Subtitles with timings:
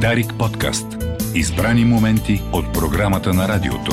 [0.00, 0.86] Дарик подкаст.
[1.34, 3.92] Избрани моменти от програмата на радиото.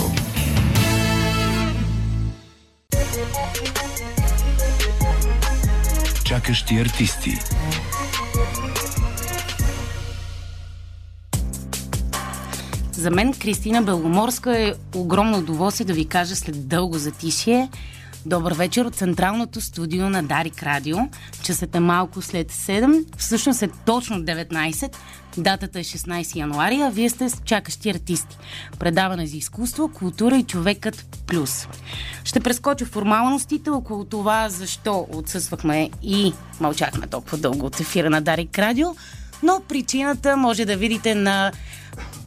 [6.25, 7.31] Чакащи артисти.
[12.91, 17.69] За мен Кристина Беломорска е огромно удоволствие да ви кажа след дълго затишие.
[18.27, 20.97] Добър вечер от централното студио на Дарик Радио.
[21.43, 24.95] Часът е малко след 7, всъщност е точно 19.
[25.37, 28.37] Датата е 16 януари, а вие сте с чакащи артисти.
[28.79, 31.67] Предаване за изкуство, култура и човекът плюс.
[32.23, 38.59] Ще прескоча формалностите около това защо отсъствахме и мълчахме толкова дълго от ефира на Дарик
[38.59, 38.87] Радио,
[39.43, 41.51] но причината може да видите на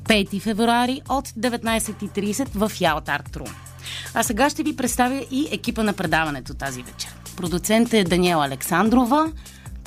[0.05, 3.70] 5 февруари от 19.30 в Ялт Арт Рум.
[4.15, 7.15] А сега ще ви представя и екипа на предаването тази вечер.
[7.37, 9.33] Продуцент е Даниела Александрова,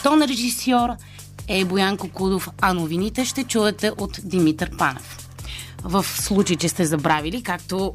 [0.04, 0.90] тон режисьор
[1.48, 5.18] е Боян Кудов, а новините ще чуете от Димитър Панев.
[5.84, 7.94] В случай, че сте забравили, както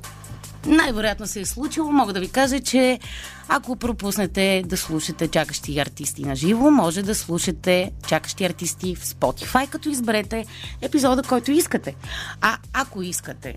[0.67, 2.98] най-вероятно се е случило, мога да ви кажа, че
[3.48, 9.69] ако пропуснете да слушате чакащи артисти на живо, може да слушате чакащи артисти в Spotify,
[9.69, 10.47] като изберете
[10.81, 11.95] епизода, който искате.
[12.41, 13.55] А ако искате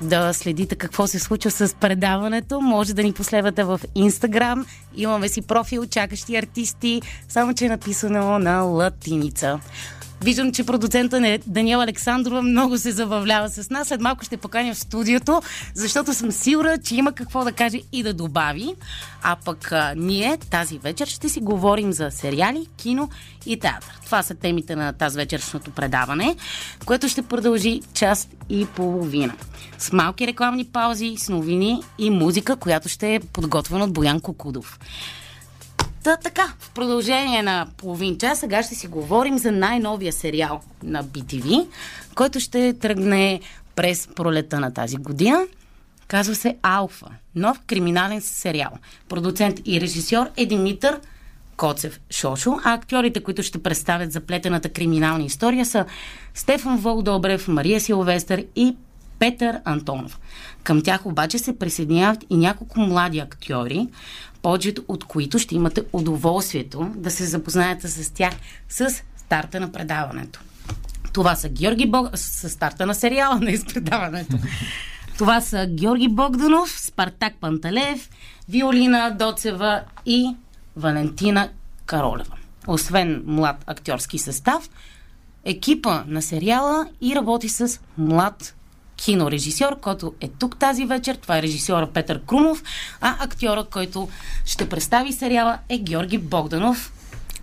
[0.00, 4.66] да следите какво се случва с предаването, може да ни последвате в Инстаграм.
[4.96, 9.60] Имаме си профил Чакащи артисти, само че е написано на латиница.
[10.20, 13.88] Виждам, че продуцента не Даниел Александрова много се забавлява с нас.
[13.88, 15.42] След малко ще поканя в студиото,
[15.74, 18.74] защото съм сигурна, че има какво да каже и да добави.
[19.22, 23.10] А пък а, ние тази вечер ще си говорим за сериали, кино
[23.46, 24.00] и театър.
[24.04, 26.36] Това са темите на тази вечершното предаване,
[26.84, 29.34] което ще продължи част и половина.
[29.78, 34.78] С малки рекламни паузи, с новини и музика, която ще е подготвена от Боян Кокудов.
[36.06, 41.04] Та така, в продължение на половин час сега ще си говорим за най-новия сериал на
[41.04, 41.66] BTV,
[42.14, 43.40] който ще тръгне
[43.76, 45.46] през пролета на тази година.
[46.08, 47.06] Казва се Алфа.
[47.34, 48.70] Нов криминален сериал.
[49.08, 51.00] Продуцент и режисьор е Димитър
[51.56, 55.84] Коцев Шошо, а актьорите, които ще представят заплетената криминална история са
[56.34, 58.76] Стефан Волдобрев, Мария Силвестър и
[59.18, 60.20] Петър Антонов.
[60.62, 63.88] Към тях обаче се присъединяват и няколко млади актьори,
[64.42, 68.34] повечето от които ще имате удоволствието да се запознаете с тях
[68.68, 70.40] с старта на предаването.
[71.12, 72.08] Това са Георги Бог...
[72.14, 74.36] с старта на сериала, не с предаването.
[75.18, 78.10] Това са Георги Богданов, Спартак Панталев,
[78.48, 80.36] Виолина Доцева и
[80.76, 81.48] Валентина
[81.86, 82.36] Каролева.
[82.66, 84.70] Освен млад актьорски състав,
[85.44, 88.55] екипа на сериала и работи с млад
[88.96, 91.14] кинорежисьор, който е тук тази вечер.
[91.14, 92.62] Това е режисьора Петър Крумов,
[93.00, 94.08] а актьора, който
[94.44, 96.92] ще представи сериала е Георги Богданов.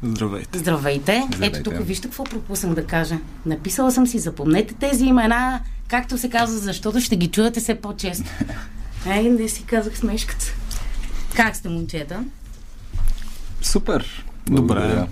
[0.03, 0.58] Здравейте.
[0.58, 1.24] Здравейте.
[1.28, 1.59] Здравейте.
[1.59, 3.18] Ето тук вижте какво пропуснах да кажа.
[3.46, 8.30] Написала съм си, запомнете тези имена, както се казва, защото ще ги чувате все по-често.
[9.08, 10.46] Ей, не си казах смешката.
[11.35, 12.24] Как сте, момчета?
[13.62, 14.25] Супер.
[14.47, 14.80] Добре.
[14.80, 15.08] Благодаря.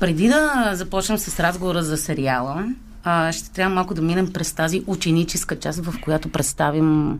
[0.00, 2.68] Преди да започнем с разговора за сериала,
[3.04, 7.18] а, ще трябва малко да минем през тази ученическа част, в която представим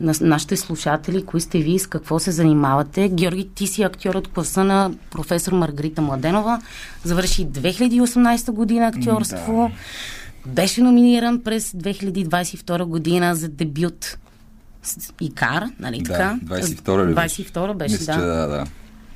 [0.00, 3.08] на нашите слушатели, кои сте вие, с какво се занимавате.
[3.08, 6.60] Георги, ти си актьор от класа на професор Маргарита Младенова.
[7.04, 9.70] Завърши 2018 година актьорство.
[10.46, 14.18] Беше номиниран през 2022 година за дебют
[14.82, 16.38] с Икар, нали Да, така?
[16.44, 17.44] 22 ли беше?
[17.44, 18.26] 22 беше, Мисля, да.
[18.26, 18.66] да, да.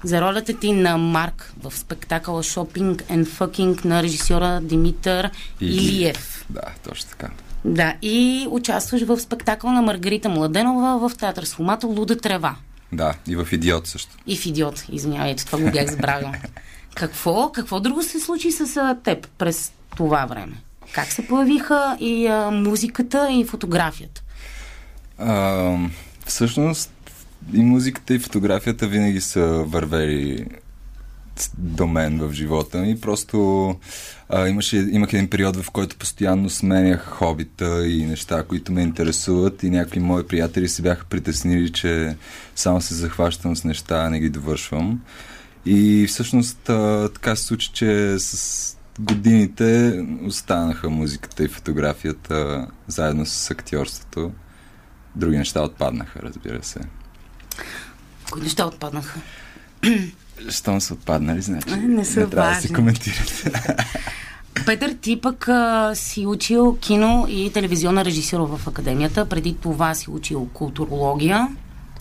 [0.04, 6.46] За ролята ти на Марк в спектакъла Shopping and Fucking на режисьора Димитър Илиев.
[6.50, 7.30] Да, точно така.
[7.64, 12.56] Да, и участваш в спектакъл на Маргарита Младенова в театър с хумата Луда трева.
[12.92, 14.16] Да, и в Идиот също.
[14.26, 16.34] И в Идиот, извинявайте, това го бях забравила.
[16.94, 20.56] Какво, какво друго се случи с теб през това време?
[20.92, 24.22] Как се появиха и а, музиката, и фотографията?
[25.18, 25.76] А,
[26.26, 26.93] всъщност
[27.52, 30.46] и музиката и фотографията винаги са вървели
[31.58, 33.00] до мен в живота ми.
[33.00, 33.68] Просто
[34.28, 39.62] а, имаше, имах един период, в който постоянно сменях хобита и неща, които ме интересуват
[39.62, 42.16] и някакви мои приятели се бяха притеснили, че
[42.56, 45.00] само се захващам с неща, а не ги довършвам.
[45.66, 53.50] И всъщност а, така се случи, че с годините останаха музиката и фотографията заедно с
[53.50, 54.32] актьорството.
[55.16, 56.80] Други неща отпаднаха, разбира се.
[58.30, 59.20] Кои неща отпаднаха?
[60.48, 62.62] Щом са отпаднали, значи не са трябва да важни.
[62.62, 63.44] се коментират.
[64.66, 69.26] Петър, ти пък а, си учил кино и телевизионна режисура в академията.
[69.26, 71.48] Преди това си учил културология.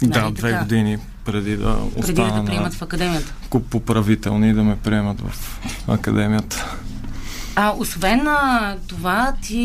[0.04, 0.64] Да, Нали две така?
[0.64, 3.34] години преди да Преди да те приемат в академията.
[3.70, 6.76] поправителни и да ме приемат в академията.
[7.56, 9.58] А, освен а, това, ти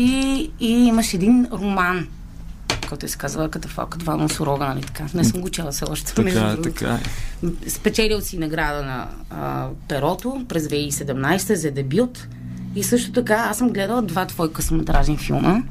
[0.59, 2.07] и имаш един роман,
[2.89, 5.05] който се казва Катафалка, два носорога, нали така?
[5.13, 6.13] Не съм го чела все още.
[6.13, 7.69] Така е, така е.
[7.69, 12.27] Спечелил си награда на а, Перото през 2017 за дебют.
[12.75, 15.63] И също така, аз съм гледала два твои късометражни филма.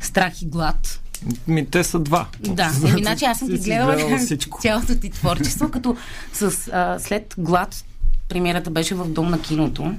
[0.00, 1.00] Страх и глад.
[1.48, 2.26] Ми, те са два.
[2.40, 4.18] Да, еми, значи аз съм Ти гледала гледала
[4.60, 5.96] цялото ти творчество, като
[6.32, 7.84] с, а, след глад
[8.28, 9.94] премиерата беше в Дом на киното.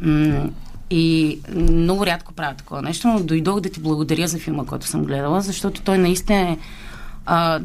[0.00, 0.50] М-
[0.90, 5.04] и много рядко правя такова нещо, но дойдох да ти благодаря за филма, който съм
[5.04, 6.58] гледала, защото той наистина е
[7.30, 7.60] а,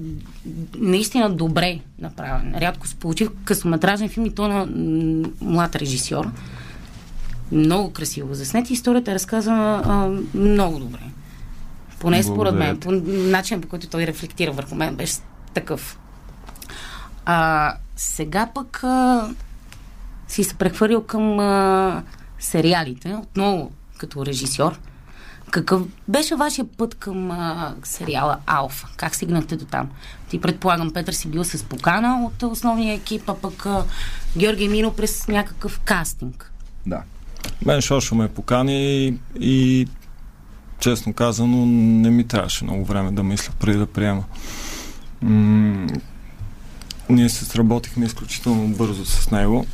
[0.77, 2.55] наистина добре направен.
[2.57, 4.67] Рядко се получи късометражен филм и то на
[5.41, 6.29] млад режисьор.
[7.51, 8.69] Много красиво заснет.
[8.69, 10.99] и Историята е разказана а, много добре.
[11.99, 12.79] Поне според мен.
[12.79, 15.13] По начин, по който той рефлектира върху мен, беше
[15.53, 15.99] такъв.
[17.25, 19.29] А, сега пък а,
[20.27, 22.03] си се прехвърлил към а,
[22.43, 24.79] сериалите, отново като режисьор.
[25.51, 28.87] Какъв беше вашия път към а, сериала Алфа?
[28.97, 29.89] Как стигнахте до там?
[30.29, 33.83] Ти предполагам, Петър си бил с покана от основния екип, а пък а,
[34.37, 36.51] Георги Мино през някакъв кастинг.
[36.85, 37.03] Да.
[37.65, 39.87] Мен Шошо ме покани и, и
[40.79, 44.23] честно казано не ми трябваше много време да мисля преди да приема.
[45.21, 45.87] М-
[47.09, 49.65] ние се сработихме изключително бързо с него.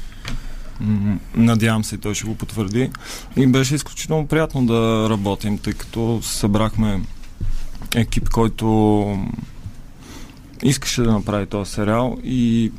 [1.35, 2.91] Надявам се, той ще го потвърди.
[3.35, 7.01] И беше изключително приятно да работим, тъй като събрахме
[7.95, 9.17] екип, който
[10.63, 12.71] искаше да направи този сериал и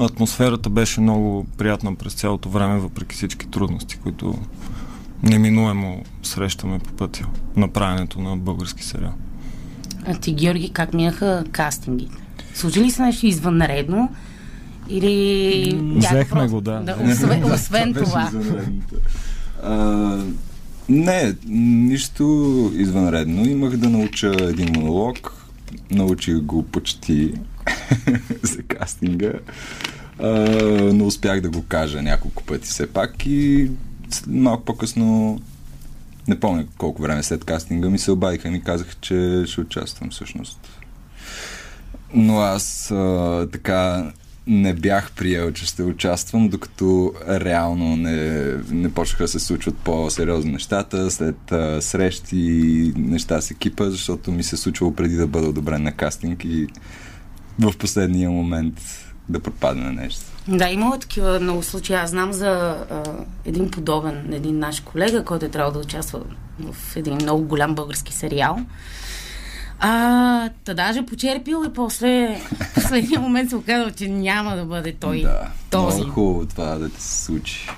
[0.00, 4.38] атмосферата беше много приятна през цялото време, въпреки всички трудности, които
[5.22, 9.12] неминуемо срещаме по пътя на правенето на български сериал.
[10.06, 12.16] А ти, Георги, как минаха кастингите?
[12.54, 14.10] Случи ли се нещо извънредно?
[14.88, 15.74] Или...
[15.74, 16.80] бяха Взехме просто- го, да.
[16.80, 18.30] да освен, освен това.
[19.62, 19.78] А,
[20.88, 22.24] не, нищо
[22.74, 23.48] извънредно.
[23.48, 25.32] Имах да науча един монолог.
[25.90, 27.34] Научих го почти
[28.42, 29.32] за кастинга.
[30.18, 30.28] А,
[30.92, 33.70] но успях да го кажа няколко пъти все пак и
[34.26, 35.40] малко по-късно
[36.28, 40.10] не помня колко време след кастинга ми се обадиха и ми казаха, че ще участвам
[40.10, 40.58] всъщност.
[42.14, 44.12] Но аз а, така
[44.46, 50.52] не бях приел, че ще участвам, докато реално не, не почнаха да се случват по-сериозни
[50.52, 55.26] нещата, след а, срещи и неща с екипа, защото ми се е случвало преди да
[55.26, 56.66] бъда одобрен на кастинг и
[57.58, 58.80] в последния момент
[59.28, 60.24] да пропадне нещо.
[60.48, 61.96] Да, имало такива много случаи.
[61.96, 63.02] Аз знам за а,
[63.44, 66.20] един подобен, един наш колега, който е трябвало да участва
[66.60, 68.58] в един много голям български сериал.
[69.80, 69.90] А,
[70.64, 75.22] та даже почерпил и после в последния момент се оказал, че няма да бъде той
[75.22, 75.40] да,
[75.70, 75.96] този.
[75.96, 77.68] много хубаво това да ти се случи.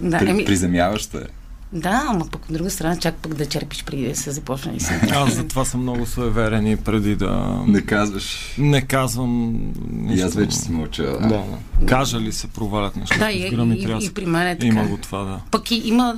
[0.00, 1.24] Да, При, еми, Приземяващо е.
[1.72, 4.80] да, ама пък от друга страна чак пък да черпиш преди да се започне.
[4.80, 5.00] се.
[5.12, 8.54] Аз затова съм много суеверен и преди да Не казваш.
[8.58, 10.26] не казвам И нищо.
[10.26, 11.02] аз вече си мълча.
[11.02, 11.44] Да, да.
[11.86, 14.66] Кажа ли се провалят нещата Да, и, и, и, и, и при мен е така.
[14.66, 15.40] Има го това, да.
[15.50, 16.16] Пък и има,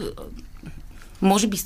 [1.23, 1.57] може би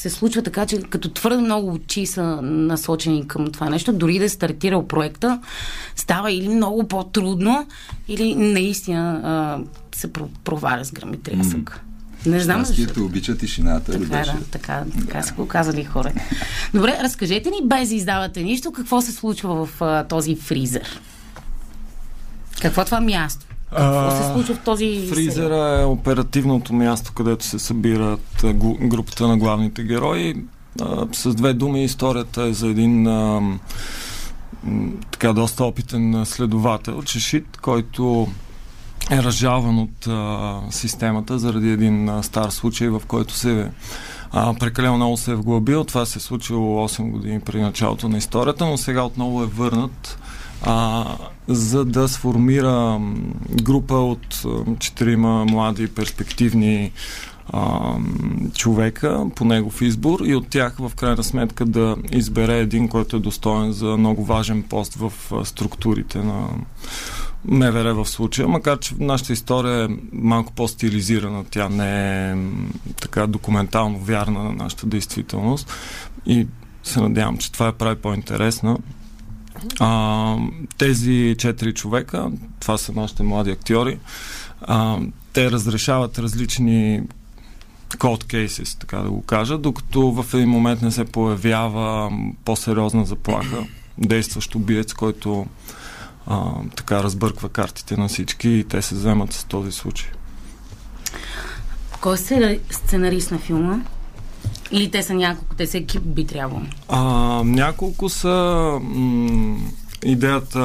[0.00, 4.24] се случва така, че като твърде много очи са насочени към това нещо, дори да
[4.24, 5.40] е стартирал проекта,
[5.96, 7.66] става или много по-трудно,
[8.08, 9.60] или наистина а,
[9.96, 11.80] се про- проваля с гръм и трясък.
[12.26, 12.82] Не знам защо.
[12.82, 13.92] Щастието обича тишината.
[13.92, 14.32] Така, беше?
[14.32, 16.20] да, така, така са го казали хората.
[16.74, 21.00] Добре, разкажете ни, без да издавате нищо, какво се случва в а, този фризер?
[22.62, 23.46] Какво е това място?
[23.70, 25.06] Какво се случва в този?
[25.08, 28.44] Фризера е оперативното място, където се събират
[28.80, 30.34] групата на главните герои.
[31.12, 33.08] С две думи историята е за един
[35.10, 38.28] така доста опитен следовател, Чешит, който
[39.10, 43.70] е разжалван от а, системата заради един а, стар случай, в който се
[44.32, 45.84] а, прекалено много се е вглъбил.
[45.84, 50.18] Това се е случило 8 години преди началото на историята, но сега отново е върнат
[50.62, 51.06] а,
[51.48, 53.00] за да сформира
[53.62, 54.44] група от
[54.78, 56.92] четирима млади перспективни
[57.52, 57.94] а,
[58.54, 63.20] човека по негов избор и от тях в крайна сметка да избере един, който е
[63.20, 65.12] достоен за много важен пост в
[65.44, 66.48] структурите на
[67.44, 72.36] МВР в случая, макар че нашата история е малко по-стилизирана, тя не е
[73.00, 75.72] така документално вярна на нашата действителност
[76.26, 76.46] и
[76.82, 78.78] се надявам, че това я прави по-интересна.
[79.80, 80.36] А,
[80.78, 83.98] тези четири човека, това са нашите млади актьори,
[84.62, 84.98] а,
[85.32, 87.02] те разрешават различни
[87.88, 92.12] cold cases, така да го кажа, докато в един момент не се появява
[92.44, 93.66] по-сериозна заплаха,
[93.98, 95.46] действащ убиец, който
[96.26, 100.10] а, така разбърква картите на всички и те се вземат с този случай.
[102.00, 103.78] Кой е сценарист на филма?
[104.72, 106.62] Или те са няколко, те са екип би трябвало?
[106.88, 107.02] А,
[107.44, 109.58] няколко са м-
[110.04, 110.60] идеята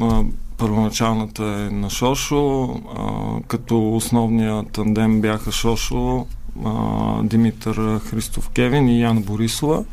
[0.00, 0.22] а,
[0.56, 2.64] първоначалната е на Шошо,
[2.96, 3.08] а,
[3.48, 6.26] като основния тандем бяха Шошо,
[6.64, 9.84] а, Димитър Христов Кевин и Яна Борисова.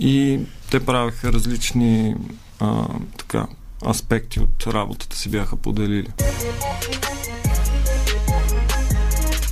[0.00, 0.40] И
[0.70, 2.14] те правеха различни
[2.60, 2.86] а,
[3.18, 3.46] така,
[3.88, 6.08] аспекти от работата си бяха поделили.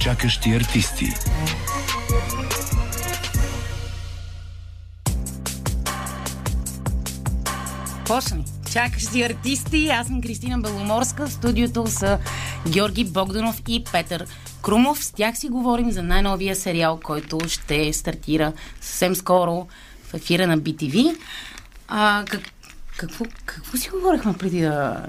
[0.01, 1.07] Чакащи артисти.
[8.11, 8.45] Почни.
[8.73, 9.89] Чакащи артисти.
[9.89, 11.27] Аз съм Кристина Беломорска.
[11.27, 12.19] В студиото са
[12.69, 14.27] Георги Богданов и Петър
[14.63, 15.05] Крумов.
[15.05, 19.67] С тях си говорим за най-новия сериал, който ще стартира съвсем скоро
[20.05, 21.17] в ефира на BTV.
[21.89, 22.41] А, как,
[22.97, 25.07] какво, какво си говорихме преди да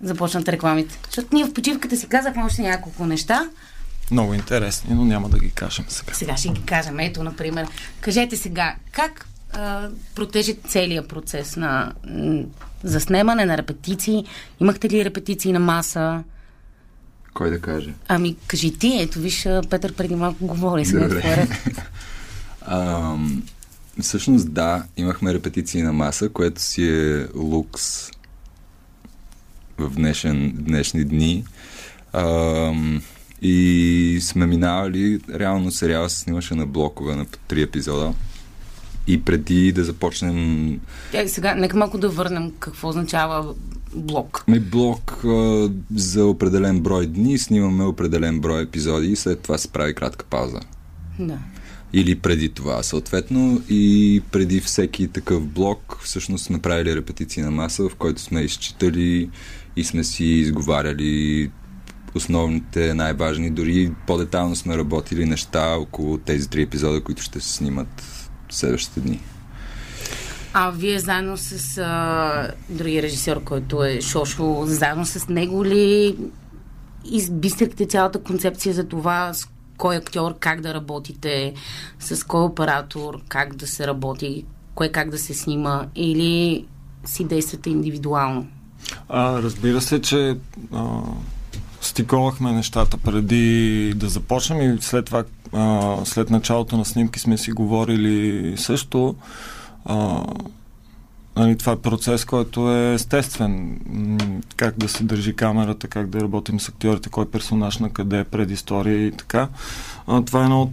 [0.00, 0.98] започнат рекламите?
[1.06, 3.48] Защото ние в почивката си казахме още няколко неща.
[4.10, 6.14] Много интересни, но няма да ги кажем сега.
[6.14, 7.00] Сега ще ги кажем.
[7.00, 7.66] Ето, например,
[8.00, 12.44] кажете сега, как а, протежи целият процес на м,
[12.82, 14.24] заснемане на репетиции?
[14.60, 16.24] Имахте ли репетиции на маса?
[17.34, 17.94] Кой да каже?
[18.08, 20.84] Ами, кажи ти, ето виж, Петър преди малко говори.
[22.66, 23.42] Ам,
[24.02, 28.10] всъщност да, имахме репетиции на маса, което си е лукс
[29.78, 31.44] в днешен, днешни дни.
[32.12, 33.02] Ам,
[33.42, 38.14] и сме минавали, реално сериала се снимаше на блокове на три епизода.
[39.08, 40.80] И преди да започнем
[41.12, 43.54] Е, сега, нека малко да върнем какво означава
[43.94, 44.44] блок.
[44.48, 49.68] Ми блок а, за определен брой дни, снимаме определен брой епизоди и след това се
[49.68, 50.60] прави кратка пауза.
[51.18, 51.38] Да.
[51.92, 53.62] Или преди това, съответно.
[53.68, 59.30] И преди всеки такъв блок, всъщност сме правили репетиции на маса, в който сме изчитали
[59.76, 61.50] и сме си изговаряли
[62.14, 68.04] основните, най-важни, дори по-детално сме работили неща около тези три епизода, които ще се снимат
[68.50, 69.20] следващите дни.
[70.52, 76.16] А вие заедно с а, другия режисьор, който е Шошо, заедно с него ли
[77.04, 81.54] избистрихте цялата концепция за това с кой актьор, как да работите,
[82.00, 86.64] с кой оператор, как да се работи, кое как да се снима или
[87.04, 88.46] си действате индивидуално?
[89.08, 90.36] А, разбира се, че
[90.72, 91.00] а,
[91.88, 97.52] стиковахме нещата преди да започнем и след това, а, след началото на снимки сме си
[97.52, 99.14] говорили също.
[99.84, 100.24] А,
[101.36, 103.80] нали, това е процес, който е естествен.
[104.56, 109.06] Как да се държи камерата, как да работим с актьорите, кой персонаж на къде предистория
[109.06, 109.48] и така.
[110.06, 110.70] А, това е едно от,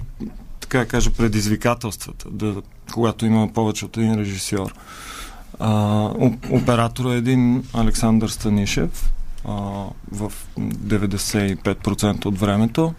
[0.60, 2.56] така кажа, предизвикателствата, да,
[2.94, 4.74] когато има повече от един режисьор.
[5.60, 5.72] А,
[6.10, 9.12] оп- оператор е един Александър Станишев
[10.12, 12.94] в 95% от времето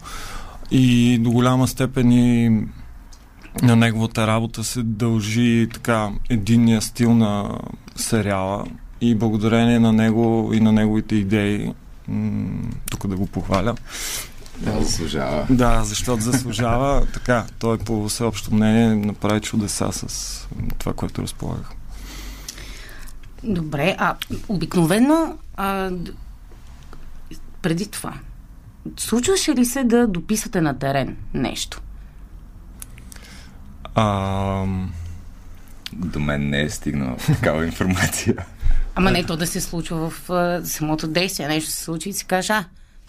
[0.71, 2.49] и до голяма степен и
[3.63, 7.59] на неговата работа се дължи така единния стил на
[7.95, 8.65] сериала
[9.01, 11.73] и благодарение на него и на неговите идеи
[12.07, 13.75] м- тук да го похваля.
[14.57, 15.47] Да, заслужава.
[15.49, 17.05] Да, защото заслужава.
[17.13, 21.71] така, той по всеобщо мнение направи чудеса с това, което разполагах.
[23.43, 24.15] Добре, а
[24.47, 25.91] обикновено а,
[27.61, 28.13] преди това,
[28.97, 31.81] случваше ли се да дописате на терен нещо?
[33.95, 34.65] А,
[35.93, 38.35] До мен не е стигнала такава информация.
[38.95, 41.47] Ама не то да се случва в а, самото действие.
[41.47, 42.65] Нещо се случи и си каже, а,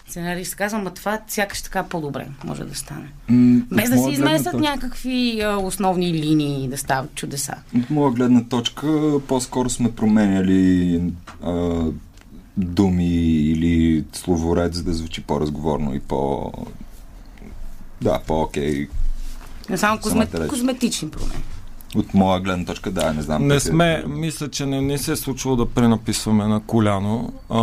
[0.07, 3.07] сценарист казва, ма това сякаш така по-добре може да стане.
[3.29, 7.53] М, Без да се изместят точка- някакви а, основни линии да стават чудеса.
[7.75, 8.87] От моя гледна точка,
[9.27, 11.01] по-скоро сме променяли
[11.43, 11.81] а,
[12.57, 13.15] думи
[13.51, 16.51] или словоред, за да звучи по-разговорно и по...
[18.01, 18.87] Да, по-окей.
[19.69, 20.25] Не само козме...
[20.25, 20.49] Самата реч.
[20.49, 21.43] козметични промени.
[21.95, 23.47] От моя гледна точка, да, не знам.
[23.47, 23.67] Не как е.
[23.67, 27.33] сме, мисля, че не ни се е случило да пренаписваме на коляно.
[27.49, 27.59] А,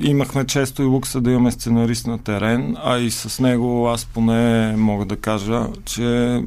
[0.00, 4.76] имахме често и лукса да имаме сценарист на терен, а и с него аз поне
[4.76, 6.42] мога да кажа, че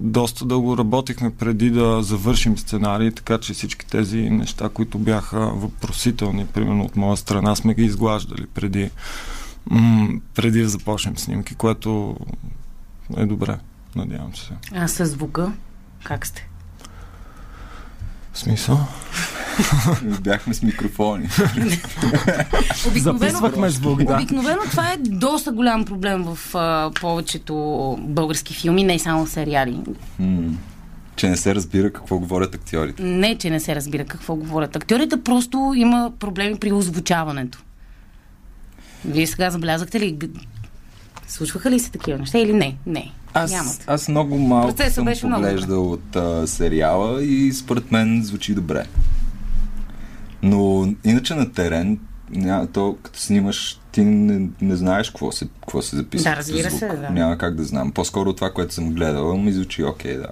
[0.00, 6.46] доста дълго работихме преди да завършим сценарий, така че всички тези неща, които бяха въпросителни,
[6.46, 8.90] примерно от моя страна, сме ги изглаждали преди,
[10.34, 12.16] преди да започнем снимки, което
[13.16, 13.58] е добре.
[13.96, 14.50] Надявам се.
[14.74, 15.52] А с звука,
[16.04, 16.48] как сте?
[18.32, 18.78] В смисъл?
[20.20, 21.28] Бяхме с микрофони.
[22.96, 24.14] Записвахме звук, да.
[24.14, 27.54] Обикновено това е доста голям проблем в а, повечето
[28.00, 29.80] български филми, не само сериали.
[30.18, 30.56] М,
[31.16, 33.02] че не се разбира какво говорят актьорите.
[33.02, 37.58] Не, че не се разбира какво говорят актьорите, просто има проблеми при озвучаването.
[39.04, 40.18] Вие сега забелязахте ли,
[41.28, 42.76] случваха ли се такива неща или не?
[42.86, 43.12] Не.
[43.34, 43.84] Аз, Нямат.
[43.86, 48.54] аз много малко Процесът съм беше много поглеждал от а, сериала и според мен звучи
[48.54, 48.86] добре.
[50.42, 51.98] Но иначе на терен,
[52.30, 56.30] ня, то като снимаш, ти не, не знаеш какво се, какво се записва.
[56.30, 57.10] Да, разбира се, да.
[57.10, 57.92] Няма как да знам.
[57.92, 60.28] По-скоро това, което съм гледал, ми звучи окей, да.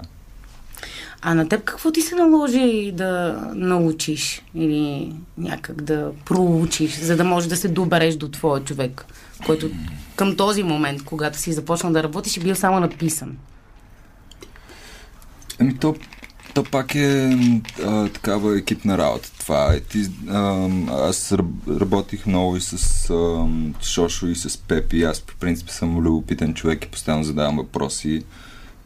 [1.22, 7.24] А на теб какво ти се наложи да научиш или някак да проучиш, за да
[7.24, 9.04] можеш да се добереш до твоя човек,
[9.46, 9.70] който
[10.16, 13.36] към този момент, когато си започнал да работиш, е бил само написан?
[15.60, 15.94] Еми, то,
[16.54, 17.38] то пак е
[17.84, 19.30] а, такава екипна работа.
[19.38, 19.80] Това е.
[19.80, 20.68] Ти, а,
[21.08, 23.46] аз раб- работих много и с а,
[23.82, 25.02] Шошо и с Пепи.
[25.02, 28.22] Аз по принцип съм любопитен човек и постоянно задавам въпроси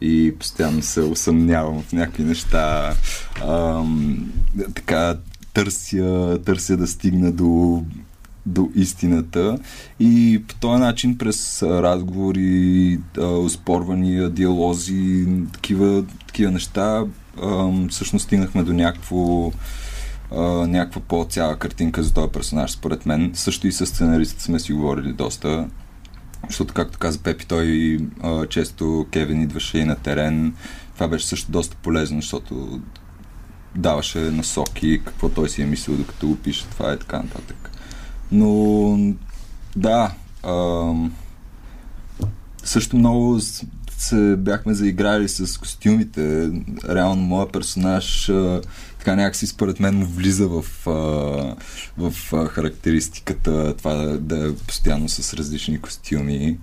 [0.05, 2.93] и постоянно се усъмнявам в някакви неща.
[3.43, 3.83] А,
[4.75, 5.17] така,
[5.53, 7.83] търся, търся да стигна до
[8.47, 9.57] до истината
[9.99, 17.03] и по този начин през разговори, а, оспорвания, диалози, такива, такива неща,
[17.89, 19.51] всъщност стигнахме до някакво
[20.67, 23.31] някаква по-цяла картинка за този персонаж, според мен.
[23.33, 25.67] Също и с сценаристите сме си говорили доста.
[26.49, 30.55] Защото, както каза Пепи, той а, често Кевин идваше и на терен.
[30.93, 32.81] Това беше също доста полезно, защото
[33.75, 37.71] даваше насоки, какво той си е мислил докато го пише, това е така нататък.
[38.31, 38.97] Но
[39.75, 40.11] да,
[40.43, 41.13] ам,
[42.63, 43.39] също много
[44.05, 46.51] се бяхме заиграли с костюмите.
[46.89, 48.31] Реално моя персонаж
[48.99, 50.63] така някакси според мен му влиза в,
[51.97, 52.13] в
[52.47, 56.57] характеристиката това да, да е постоянно с различни костюми.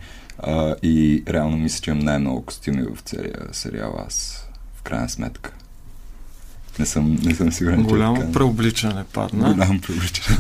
[0.83, 5.53] И реално мисля, че имам най-много костюми в целия сериал аз, в крайна сметка.
[6.79, 7.81] Не съм, не съм сигурен.
[7.81, 9.55] е Голямо преобличане падна.
[9.55, 10.39] Голямо преувеличение.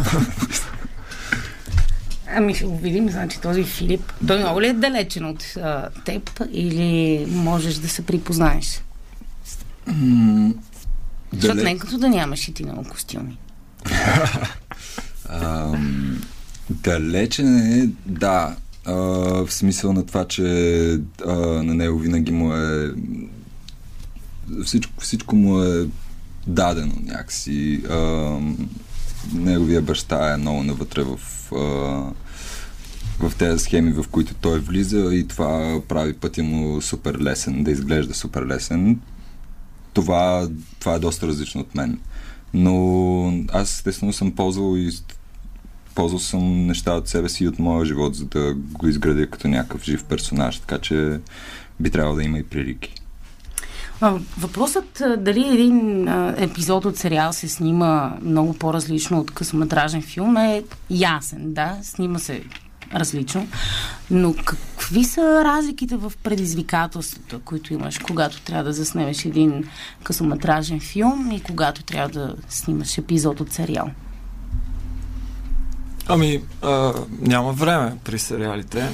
[2.37, 4.13] Ами ще го видим, значи този Филип.
[4.27, 8.83] Той много ли е далечен от а, теб или можеш да се припознаеш?
[11.33, 13.39] Защото Далеч- не е като да нямаш и ти много костюми.
[15.29, 16.23] Ам,
[16.71, 18.57] далечен е, да.
[18.85, 20.43] А, в смисъл на това, че
[21.27, 22.91] а, на него винаги му е
[24.65, 25.87] всичко, всичко му е
[26.47, 27.83] дадено някакси.
[27.91, 27.97] А,
[29.35, 31.19] неговия баща е много навътре в,
[31.53, 32.13] а,
[33.21, 37.71] в тези схеми, в които той влиза и това прави пътя му супер лесен, да
[37.71, 39.01] изглежда супер лесен.
[39.95, 40.49] Това,
[40.81, 41.99] това е доста различно от мен.
[42.55, 44.91] Но аз естествено съм ползвал и
[45.95, 49.49] ползвал съм неща от себе си и от моя живот, за да го изградя като
[49.49, 51.21] някакъв жив персонаж, така че
[51.81, 52.95] би трябвало да има и прилики.
[54.39, 61.55] Въпросът дали един епизод от сериал се снима много по-различно от късометражен филм е ясен,
[61.55, 62.43] да, снима се
[62.95, 63.49] различно,
[64.11, 69.65] но какви са разликите в предизвикателствата, които имаш, когато трябва да заснемеш един
[70.03, 73.91] късометражен филм и когато трябва да снимаш епизод от сериал?
[76.07, 78.89] Ами, а, няма време при сериалите.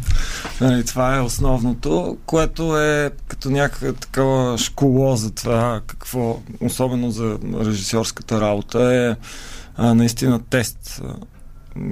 [0.60, 7.38] нали, това е основното, което е като някаква такава школо за това какво, особено за
[7.60, 9.28] режисьорската работа, е
[9.76, 11.02] а, наистина тест.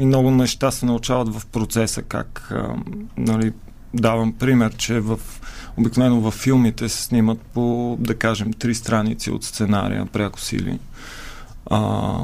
[0.01, 2.77] И много неща се научават в процеса, как а,
[3.17, 3.53] нали,
[3.95, 5.21] давам пример, че в
[5.77, 10.79] обикновено във филмите се снимат по, да кажем, три страници от сценария, пряко сили.
[11.67, 12.19] А,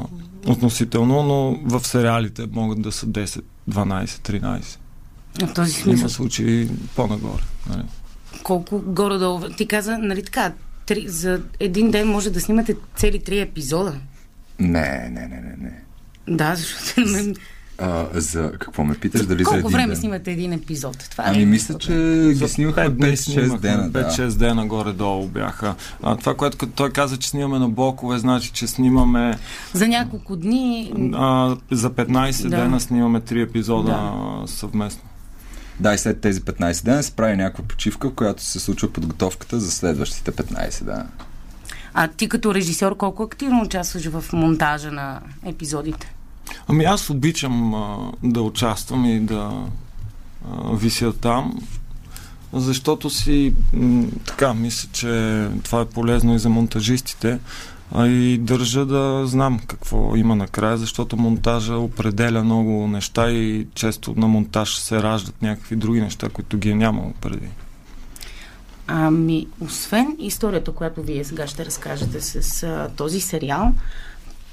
[0.47, 4.77] относително, но в сериалите могат да са 10, 12, 13.
[5.47, 7.43] В този смисъл, Има случаи по-нагоре.
[7.69, 7.83] Нали?
[8.43, 9.39] колко горе-долу...
[9.57, 10.53] Ти каза, нали така,
[10.85, 13.95] три, за един ден може да снимате цели три епизода.
[14.59, 15.83] Не, не, не, не, не.
[16.27, 17.35] Да, защото мен...
[17.77, 19.25] А, за какво ме питаш?
[19.25, 19.95] Дали за Колко един време ден?
[19.95, 20.97] снимате един епизод?
[21.11, 21.93] Това Ами е мисля, че
[22.33, 23.89] ги снимахме 5 5-6 дена.
[23.89, 24.03] Да.
[24.03, 25.75] 5-6 дена горе-долу бяха.
[26.03, 29.37] А, това, което той каза, че снимаме на блокове, значи, че снимаме
[29.73, 30.93] За няколко дни...
[31.13, 32.49] а, за 15 Да.
[32.49, 34.47] дена снимаме 3 епизода Да.
[34.47, 35.01] съвместно.
[35.79, 39.59] Да, и след тези 15 дена се прави някаква почивка, в която се случва подготовката
[39.59, 41.05] за следващите 15, да.
[41.93, 46.13] А ти като режисьор колко активно участваш в монтажа на епизодите?
[46.67, 49.51] Ами аз обичам а, да участвам и да
[50.51, 51.59] а, вися там,
[52.53, 57.39] защото си м, така, мисля, че това е полезно и за монтажистите,
[57.95, 64.13] а и държа да знам какво има накрая, защото монтажа определя много неща и често
[64.17, 67.47] на монтаж се раждат някакви други неща, които ги е нямало преди.
[68.87, 73.73] Ами, освен историята, която вие сега ще разкажете с а, този сериал,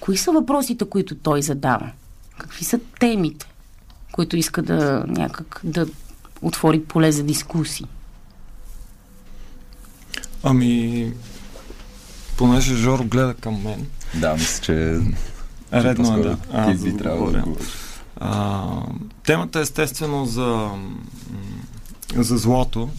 [0.00, 1.90] кои са въпросите, които той задава?
[2.38, 3.46] Какви са темите?
[4.18, 5.86] който иска да някак да
[6.42, 7.86] отвори поле за дискусии?
[10.42, 11.12] Ами,
[12.36, 13.86] понеже Жоро гледа към мен.
[14.14, 15.00] Да, мисля, че
[15.72, 16.36] Редно е да.
[16.72, 17.68] Ти би трябвало да говориш.
[18.16, 18.66] А,
[19.26, 20.70] темата е естествено за,
[22.16, 22.90] за злото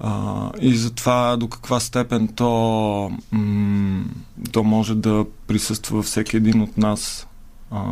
[0.00, 4.04] а, и за това до каква степен то, м-
[4.52, 7.26] то може да присъства във всеки един от нас.
[7.70, 7.82] А,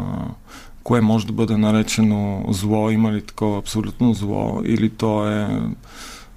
[0.83, 5.63] кое може да бъде наречено зло, има ли такова абсолютно зло, или то е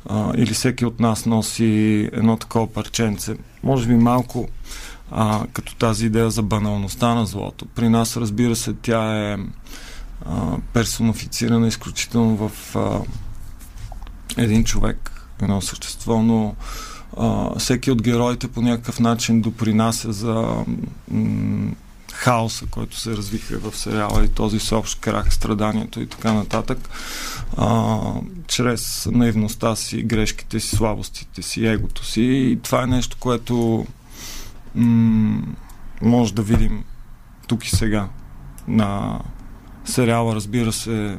[0.10, 3.36] а, или всеки от нас носи едно такова парченце.
[3.64, 4.48] Може би малко
[5.12, 7.66] а, като тази идея за баналността на злото.
[7.66, 9.38] При нас, разбира се, тя е
[10.26, 13.00] а, персонифицирана изключително в а,
[14.38, 16.56] един човек, едно същество, но
[17.18, 20.66] а, всеки от героите по някакъв начин допринася за
[21.12, 21.72] м-
[22.14, 26.90] хаоса, който се развиха в сериала и този съобщ крах, страданието и така нататък,
[27.58, 28.00] а,
[28.48, 32.22] чрез наивността си, грешките си, слабостите си, егото си.
[32.22, 33.86] И това е нещо, което
[34.76, 35.42] м-
[36.02, 36.84] може да видим
[37.48, 38.08] тук и сега
[38.68, 39.20] на
[39.86, 41.18] сериала, разбира се,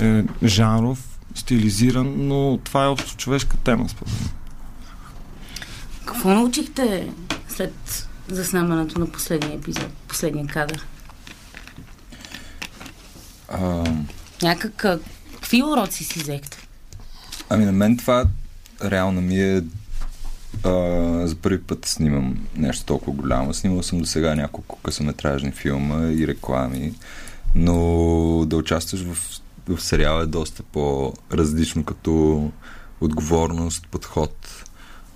[0.00, 4.30] е жанров, стилизиран, но това е общо човешка тема, според мен.
[6.04, 7.12] Какво научихте
[7.48, 10.86] след заснемането на последния епизод, последния кадър?
[13.48, 13.84] А,
[14.76, 16.60] какви уроци си взехте?
[17.50, 18.24] ами на мен това
[18.84, 19.62] реално ми е
[20.64, 20.70] а,
[21.26, 23.54] за първи път снимам нещо толкова голямо.
[23.54, 26.92] Снимал съм до сега няколко късометражни филма и реклами,
[27.54, 27.74] но
[28.46, 32.50] да участваш в, в сериала е доста по-различно като
[33.00, 34.64] отговорност, подход.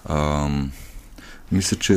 [0.04, 0.48] А,
[1.52, 1.94] мисля, че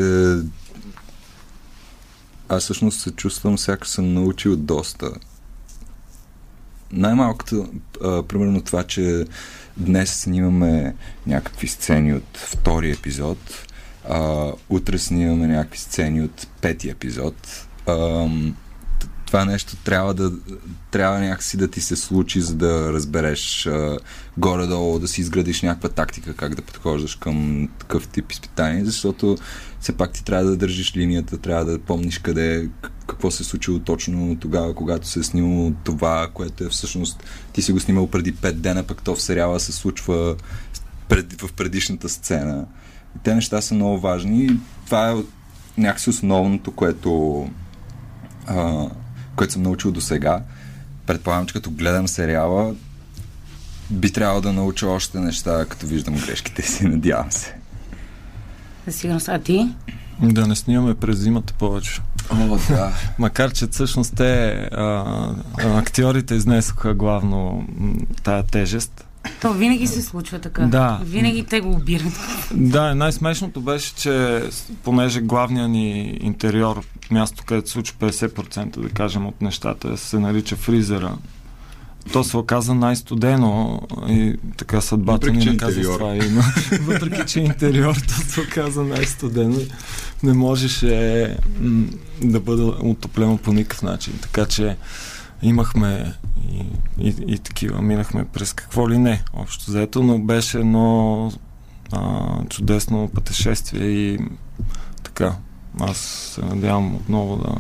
[2.50, 5.12] аз всъщност се чувствам, сякаш съм научил доста.
[6.92, 7.70] Най-малкото,
[8.04, 9.26] а, примерно това, че
[9.78, 10.96] днес снимаме
[11.28, 13.38] някакви сцени от втори епизод,
[14.10, 17.68] а, утре снимаме някакви сцени от пети епизод.
[17.88, 18.28] А,
[19.28, 20.32] това нещо трябва да
[20.92, 23.98] трябва някакси да ти се случи, за да разбереш а,
[24.38, 29.38] горе-долу, да си изградиш някаква тактика как да подхождаш към такъв тип изпитание, защото
[29.80, 32.70] все пак ти трябва да държиш линията, трябва да помниш къде,
[33.08, 37.62] какво се е случило точно тогава, когато се е снимало това, което е всъщност ти
[37.62, 40.36] си го снимал преди 5 дена, пък то в сериала се случва
[41.10, 42.66] пред, в предишната сцена.
[43.16, 45.16] И те неща са много важни и това е
[45.78, 47.44] някакси основното, което
[48.48, 48.90] а,
[49.38, 50.42] което съм научил до сега.
[51.06, 52.76] Предполагам, че като гледам сериала,
[53.90, 57.56] би трябвало да науча още неща, като виждам грешките си, надявам се.
[58.88, 59.30] За сигурност.
[59.30, 59.70] А ти?
[60.22, 62.02] Да не снимаме през зимата повече.
[62.32, 62.94] О, да.
[63.20, 67.68] Макар, че всъщност те, а, актьорите изнесоха главно
[68.24, 69.07] тая тежест.
[69.42, 70.64] То винаги се случва така.
[70.66, 71.00] Да.
[71.04, 72.14] Винаги те го обират.
[72.54, 74.44] Да, най-смешното беше, че
[74.84, 80.56] понеже главният ни интериор, място, където се случва 50% да кажем от нещата, се нарича
[80.56, 81.18] фризера.
[82.14, 86.00] То се оказа най-студено и така съдбата Въпреки, ни наказа с интериор.
[86.00, 86.16] това.
[86.16, 86.42] И, но,
[86.82, 89.58] въпреки, че интериор, то се оказа най-студено.
[90.24, 91.86] Не можеше м,
[92.24, 94.14] да бъде отоплено по никакъв начин.
[94.22, 94.76] Така че
[95.42, 96.14] имахме
[96.52, 101.32] и, и, такива, минахме през какво ли не, общо взето, но беше едно
[101.92, 104.20] а, чудесно пътешествие и
[105.04, 105.36] така.
[105.80, 107.56] Аз се надявам отново да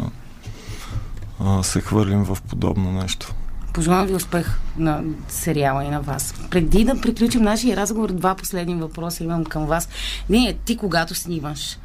[1.39, 3.33] а, се хвърлим в подобно нещо.
[3.73, 6.33] Пожелавам ви успех на сериала и на вас.
[6.49, 9.89] Преди да приключим нашия разговор, два последни въпроса имам към вас.
[10.29, 11.77] Един е ти, когато снимаш,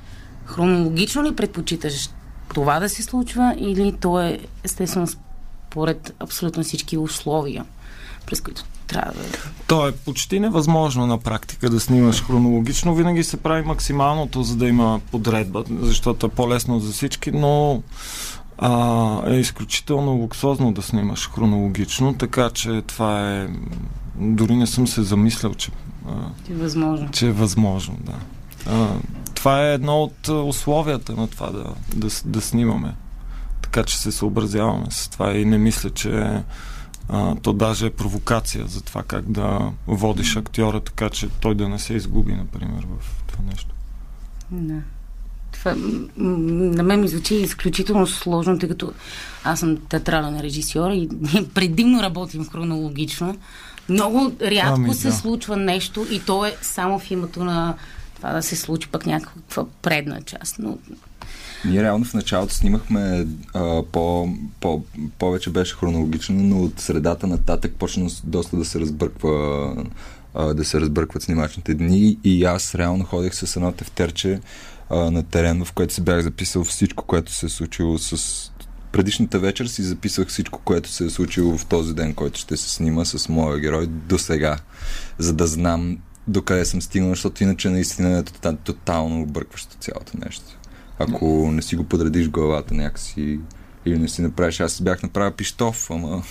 [0.44, 2.10] хронологично ли предпочиташ
[2.54, 5.06] това да се случва или то е естествено
[5.72, 7.64] според абсолютно всички условия,
[8.26, 9.38] през които трябва да...
[9.66, 12.94] То е почти невъзможно на практика да снимаш хронологично.
[12.94, 17.82] Винаги се прави максималното, за да има подредба, защото е по-лесно за всички, но
[18.58, 23.48] а, е изключително луксозно да снимаш хронологично, така че това е...
[24.16, 25.70] Дори не съм се замислял, че,
[26.08, 27.08] а, е възможно.
[27.10, 28.14] че е възможно, да.
[28.66, 28.88] А,
[29.34, 32.94] това е едно от условията на това да, да, да снимаме.
[33.72, 36.42] Така че се съобразяваме с това и не мисля, че
[37.08, 41.68] а, то даже е провокация за това как да водиш актьора, така че той да
[41.68, 43.74] не се изгуби, например, в това нещо.
[44.50, 44.80] Да.
[45.52, 45.74] Това,
[46.16, 48.92] на мен ми звучи изключително сложно, тъй като
[49.44, 51.08] аз съм театрален режисьор и
[51.54, 53.36] предимно работим хронологично.
[53.88, 55.14] Много рядко Ами, се да.
[55.14, 57.74] случва нещо и то е само в името на
[58.16, 60.56] това да се случи пък някаква предна част.
[60.58, 60.78] Но
[61.64, 64.28] Ние реално в началото снимахме а, по,
[64.60, 64.84] по,
[65.18, 69.76] повече беше хронологично, но от средата нататък почна доста да се разбърква
[70.34, 74.40] а, да се разбъркват снимачните дни и аз реално ходех с едно тефтерче
[74.90, 78.50] а, на терен, в което се бях записал всичко, което се е случило с
[78.92, 82.70] предишната вечер си записвах всичко, което се е случило в този ден, който ще се
[82.70, 84.58] снима с моя герой до сега,
[85.18, 85.98] за да знам
[86.28, 90.44] докъде съм стигнал, защото иначе наистина е тотално объркващо цялото нещо.
[91.08, 93.40] Ако не си го подредиш в главата някакси
[93.86, 96.22] или не си направиш, аз бях направил пиштов, ама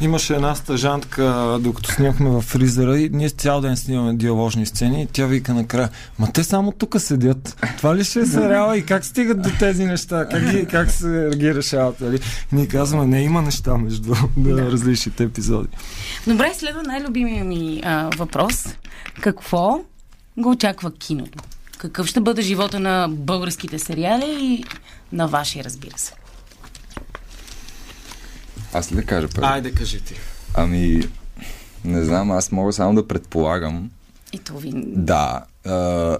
[0.00, 5.06] Имаше една стъжантка, докато снимахме в фризера и ние цял ден снимаме диаложни сцени и
[5.06, 7.56] тя вика накрая, ма те само тук седят.
[7.76, 10.28] Това ли ще е сериала и как стигат до тези неща?
[10.28, 12.00] Как, ги, как се ги решават?
[12.00, 12.16] Нали?
[12.52, 14.72] И ние казваме, не има неща между да.
[14.72, 15.68] различните епизоди.
[16.26, 18.64] Добре, следва най-любимия ми а, въпрос.
[19.20, 19.80] Какво
[20.38, 21.38] го очаква киното?
[21.80, 24.64] Какъв ще бъде живота на българските сериали и
[25.12, 26.12] на вашия, разбира се?
[28.72, 29.46] Аз ли да кажа първо?
[29.46, 30.14] Айде, кажи ти.
[30.54, 31.08] Ами,
[31.84, 33.90] не знам, аз мога само да предполагам.
[34.32, 34.72] И то ви...
[34.74, 35.44] Да.
[35.66, 36.18] А,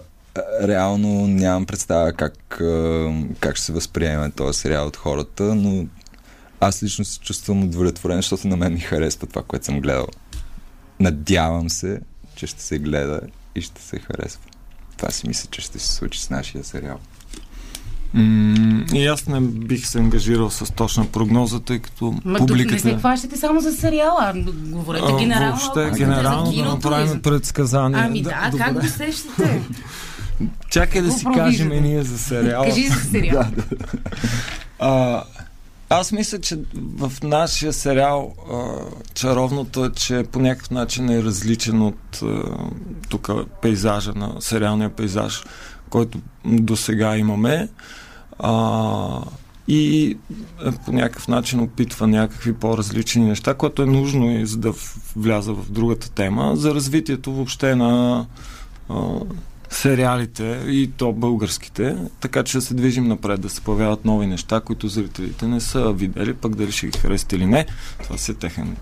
[0.62, 2.62] реално нямам представа как,
[3.40, 5.86] как ще се възприеме този сериал от хората, но
[6.60, 10.06] аз лично се чувствам удовлетворен, защото на мен ми харесва това, което съм гледал.
[11.00, 12.00] Надявам се,
[12.34, 13.20] че ще се гледа
[13.54, 14.49] и ще се харесва.
[15.00, 16.98] Това си мисля, че ще се случи с нашия сериал.
[18.16, 22.76] Mm, и аз не бих се ангажирал с точна прогноза, тъй като Ма публиката...
[22.76, 25.56] тук не се хващате само за сериала, говорете генерално.
[25.56, 28.04] Въобще, генерално да направим предсказания.
[28.06, 29.62] Ами да, да как го сещате?
[30.70, 32.66] Чакай да си кажем и ние за сериала.
[32.66, 33.50] Кажи за сериала.
[34.78, 35.22] а,
[35.90, 38.74] аз мисля, че в нашия сериал а,
[39.14, 42.20] чаровното е, че по някакъв начин е различен от
[43.08, 43.30] тук
[43.62, 45.42] пейзажа на сериалния пейзаж
[45.90, 47.68] който до сега имаме.
[48.38, 49.22] А,
[49.68, 50.16] и
[50.66, 54.74] е, по някакъв начин опитва някакви по-различни неща, което е нужно и за да
[55.16, 58.26] вляза в другата тема, за развитието въобще на
[58.88, 58.94] а,
[59.70, 64.60] сериалите и то българските, така че да се движим напред, да се появяват нови неща,
[64.60, 67.66] които зрителите не са видели, пък дали ще ги харесат или не,
[68.02, 68.76] това си е техен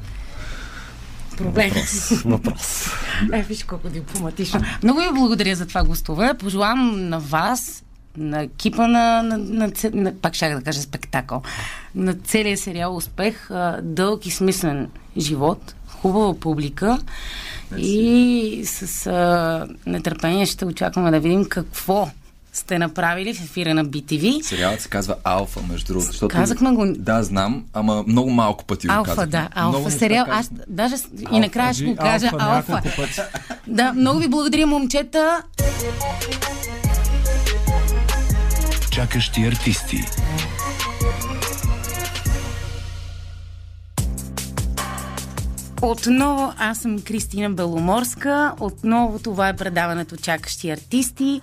[1.38, 1.68] проблем.
[1.68, 2.22] Въпрос.
[2.24, 2.86] въпрос.
[3.32, 4.60] Е, виж колко дипломатично.
[4.82, 6.34] Много ви благодаря за това гостове.
[6.38, 7.84] Пожелавам на вас,
[8.16, 11.42] на екипа на, на, на, на пак ще да кажа спектакъл,
[11.94, 13.48] на целия сериал успех,
[13.82, 16.98] дълъг и смислен живот, хубава публика
[17.76, 22.08] и с а, нетърпение ще очакваме да видим какво
[22.52, 24.42] сте направили в ефира на BTV.
[24.42, 26.06] Сериалът се казва Алфа, между другото.
[26.06, 26.36] Защото...
[26.36, 26.86] Казахме го.
[26.96, 29.30] Да, знам, ама много малко пъти Алфа, го казахме.
[29.30, 29.48] да.
[29.54, 30.26] Алфа много сериал.
[30.30, 32.72] Аз даже алфа, и накрая ще го кажа Алфа.
[32.72, 33.28] алфа.
[33.66, 35.42] Да, много ви благодаря, момчета.
[38.90, 40.04] Чакащи артисти.
[45.82, 48.54] Отново аз съм Кристина Беломорска.
[48.60, 51.40] Отново това е предаването Чакащи артисти.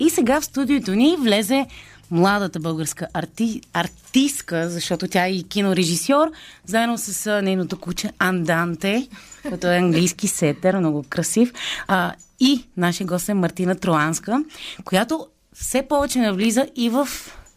[0.00, 1.66] И сега в студиото ни влезе
[2.10, 3.60] младата българска арти...
[3.72, 6.30] артистка, защото тя е и кинорежисьор,
[6.66, 9.08] заедно с нейното куче Анданте,
[9.48, 11.52] който е английски сетер, много красив.
[11.86, 14.44] А, и нашия гост е Мартина Троанска,
[14.84, 17.08] която все повече навлиза и в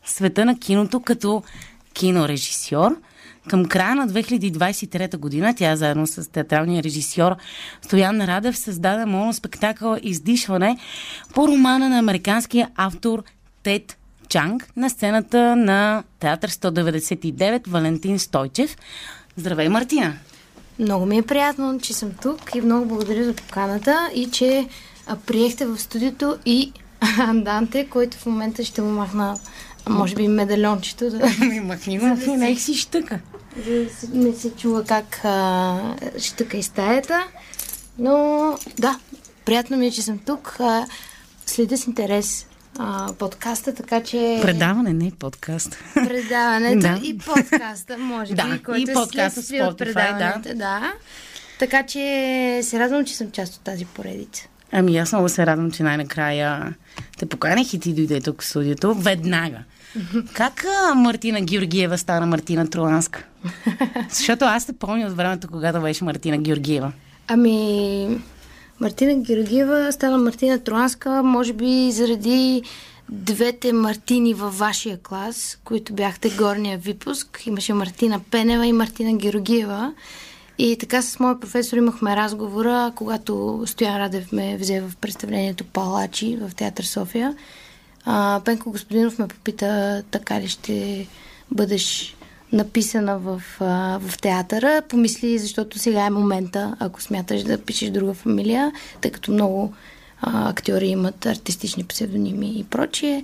[0.06, 1.44] света на киното като
[1.94, 2.96] кинорежисьор.
[3.50, 7.36] Към края на 2023 година тя заедно с театралния режисьор
[7.82, 10.78] Стоян Радев създаде моноспектакъл Издишване
[11.34, 13.24] по романа на американския автор
[13.64, 13.98] Тед
[14.30, 18.78] Чанг на сцената на Театър 199 Валентин Стойчев.
[19.36, 20.14] Здравей, Мартина!
[20.80, 24.68] Много ми е приятно, че съм тук и много благодаря за поканата и че
[25.26, 26.72] приехте в студиото и
[27.20, 29.38] Анданте, който в момента ще му махна
[29.90, 31.18] може би медальончето да...
[31.64, 33.20] Махни махни, не си щъка.
[34.14, 37.28] Не се чува как а, щъка и стаята.
[38.00, 39.00] Но да,
[39.46, 40.56] приятно ми е, че съм тук.
[40.60, 40.86] А,
[41.46, 42.48] следя с интерес
[42.80, 44.40] а, подкаста, така че...
[44.42, 45.78] Предаване, не подкаст.
[45.94, 47.00] Предаването да.
[47.04, 50.50] и подкаста, може да, би, който и подкаста, е от предаването.
[50.50, 50.56] Да.
[50.56, 50.94] да.
[51.60, 54.48] Така че се радвам, че съм част от тази поредица.
[54.72, 56.76] Ами аз много се радвам, че най-накрая
[57.18, 59.60] те поканих и ти дойде тук в студиото веднага.
[60.34, 63.24] Как а, Мартина Георгиева стана Мартина Труанска?
[64.10, 66.92] Защото аз те помня от времето, когато беше Мартина Георгиева.
[67.28, 68.08] Ами,
[68.80, 72.64] Мартина Георгиева стана Мартина Труанска, може би заради
[73.10, 77.44] двете Мартини във вашия клас, които бяхте горния випуск.
[77.46, 79.94] Имаше Мартина Пенева и Мартина Георгиева.
[80.58, 86.38] И така с моя професор имахме разговора, когато Стоян Радев ме взе в представлението Палачи
[86.42, 87.36] в Театър София
[88.10, 91.08] А, Пенко Господинов ме попита така ли ще
[91.52, 92.16] бъдеш
[92.52, 94.82] написана в, а, в театъра.
[94.90, 99.74] Помисли, защото сега е момента, ако смяташ да пишеш друга фамилия, тъй като много
[100.22, 103.24] а, актьори имат артистични псевдоними и прочие.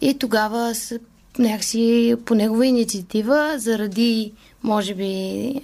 [0.00, 0.98] И тогава с,
[1.38, 5.54] някакси по негова инициатива, заради, може би,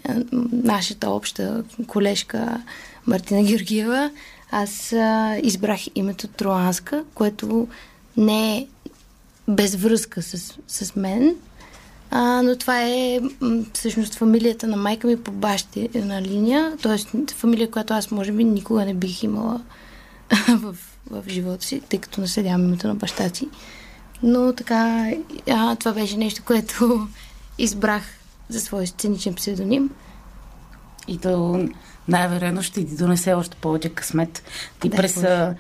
[0.53, 2.63] нашата обща колежка
[3.07, 4.11] Мартина Георгиева,
[4.51, 7.69] аз а, избрах името Троанска, което
[8.17, 8.67] не е
[9.49, 11.37] без връзка с, с мен,
[12.11, 13.21] а, но това е
[13.73, 17.35] всъщност фамилията на майка ми по бащина линия, т.е.
[17.35, 19.63] фамилия, която аз може би никога не бих имала
[20.49, 20.77] в,
[21.11, 23.49] в живота си, тъй като наследявам името на баща си.
[24.23, 25.11] Но така,
[25.51, 27.09] а, това беше нещо, което
[27.59, 28.03] избрах
[28.49, 29.91] за свой сценичен псевдоним.
[31.09, 31.65] И то
[32.09, 34.43] най-вероятно ще ти донесе още повече късмет.
[34.81, 35.55] Ти Да, през Боже.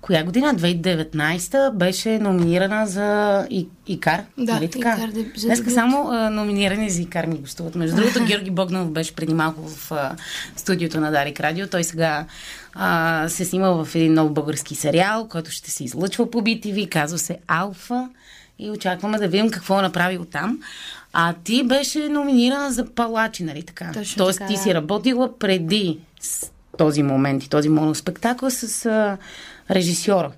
[0.00, 0.54] Коя година?
[0.54, 4.22] 2019 беше номинирана за И- Икар.
[4.38, 4.94] Да, нали така?
[4.94, 7.74] Икар де- за Днеска само а, номинирани за Икар ни гостуват.
[7.74, 10.16] Между другото, Георги Богданов беше преди малко в а,
[10.56, 11.66] студиото на Дарик Радио.
[11.66, 12.26] Той сега
[12.74, 16.88] а, се снима в един нов български сериал, който ще се излъчва по BTV.
[16.88, 18.08] Казва се Алфа.
[18.58, 20.58] И очакваме да видим какво е направил там.
[21.12, 23.90] А ти беше номинирана за Палачи, нали така?
[23.94, 24.60] Точно Тоест така, ти да.
[24.60, 25.98] си работила преди
[26.78, 29.16] този момент и този моноспектакъл с а,
[29.70, 30.32] режисьора.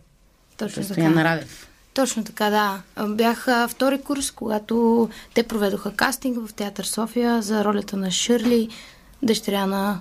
[0.57, 1.25] Точно Стоян така.
[1.25, 1.69] Радев.
[1.95, 2.83] Точно така, да.
[3.09, 8.69] Бях втори курс, когато те проведоха кастинг в Театър София за ролята на Шърли,
[9.23, 10.01] дъщеря на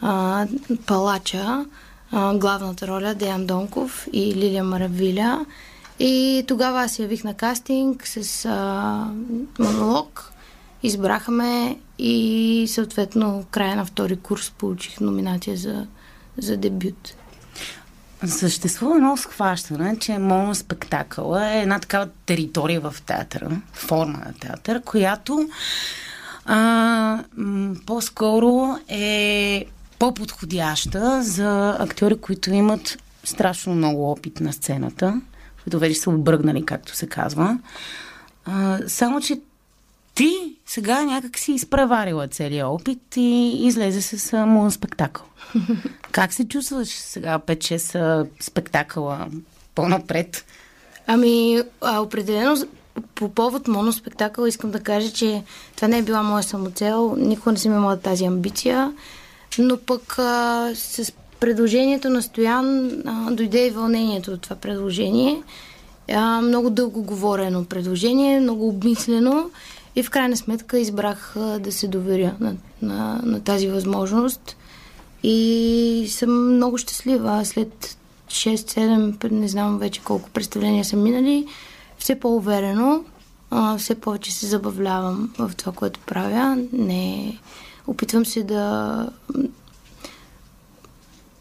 [0.00, 0.46] а,
[0.86, 1.64] Палача,
[2.12, 5.46] а, главната роля Деян Донков и Лилия Маравиля.
[5.98, 9.10] И тогава аз явих на кастинг с а,
[9.58, 10.32] монолог.
[10.82, 15.86] Избраха ме и съответно края на втори курс получих номинация за,
[16.38, 17.14] за дебют.
[18.26, 25.48] Съществува едно схващане, че моноспектакъл е една такава територия в театъра, форма на театър, която
[26.46, 27.24] а,
[27.86, 29.64] по-скоро е
[29.98, 35.20] по-подходяща за актьори, които имат страшно много опит на сцената,
[35.62, 37.58] които вече са обръгнали, както се казва.
[38.44, 39.40] А, само, че
[40.14, 45.26] ти сега някак си изпреварила целият опит и излезе с а, моноспектакъл.
[46.12, 49.26] Как се чувстваш сега 5-6 спектакъла
[49.74, 50.44] по-напред?
[51.06, 52.56] Ами, а, определено
[53.14, 55.42] по повод моноспектакъл искам да кажа, че
[55.76, 57.14] това не е била моя самоцел.
[57.18, 58.92] Никога не съм имала тази амбиция.
[59.58, 65.42] Но пък а, с предложението на Стоян а, дойде и вълнението от това предложение.
[66.12, 69.50] А, много дълго говорено предложение, много обмислено
[69.96, 74.56] и в крайна сметка избрах да се доверя на, на, на тази възможност.
[75.22, 77.44] И съм много щастлива.
[77.44, 77.96] След
[78.28, 81.46] 6-7, не знам вече колко представления са минали,
[81.98, 83.04] все по-уверено,
[83.78, 86.66] все повече се забавлявам в това, което правя.
[86.72, 87.38] Не,
[87.86, 89.08] опитвам се да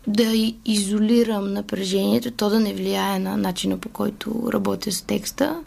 [0.07, 5.63] да изолирам напрежението, то да не влияе на начина по който работя с текста.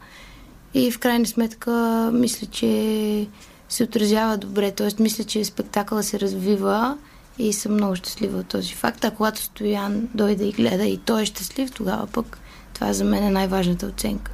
[0.75, 1.71] И в крайна сметка
[2.13, 3.27] мисля, че
[3.69, 4.71] се отразява добре.
[4.71, 6.99] Тоест, мисля, че спектакъла се развива
[7.39, 9.05] и съм много щастлива от този факт.
[9.05, 12.39] А когато Стоян дойде и гледа и той е щастлив, тогава пък
[12.75, 14.33] това за мен е най-важната оценка.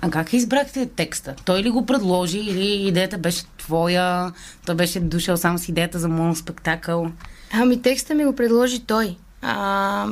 [0.00, 1.34] А как избрахте текста?
[1.44, 4.32] Той ли го предложи или идеята беше твоя?
[4.66, 7.10] Той беше дошъл сам с идеята за моноспектакъл?
[7.52, 9.16] Ами текста ми го предложи той.
[9.42, 10.06] А,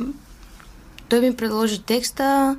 [1.09, 2.57] той ми предложи текста,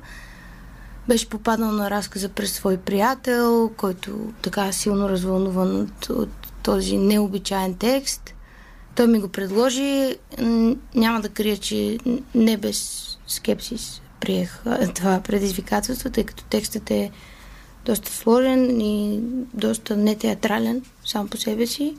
[1.08, 7.74] беше попаднал на разказа през свой приятел, който така силно развълнуван от, от този необичайен
[7.74, 8.34] текст.
[8.94, 10.16] Той ми го предложи.
[10.94, 11.98] Няма да крия, че
[12.34, 14.62] не без скепсис приех
[14.94, 17.10] това предизвикателство, тъй като текстът е
[17.84, 19.20] доста сложен и
[19.54, 21.94] доста нетеатрален сам по себе си,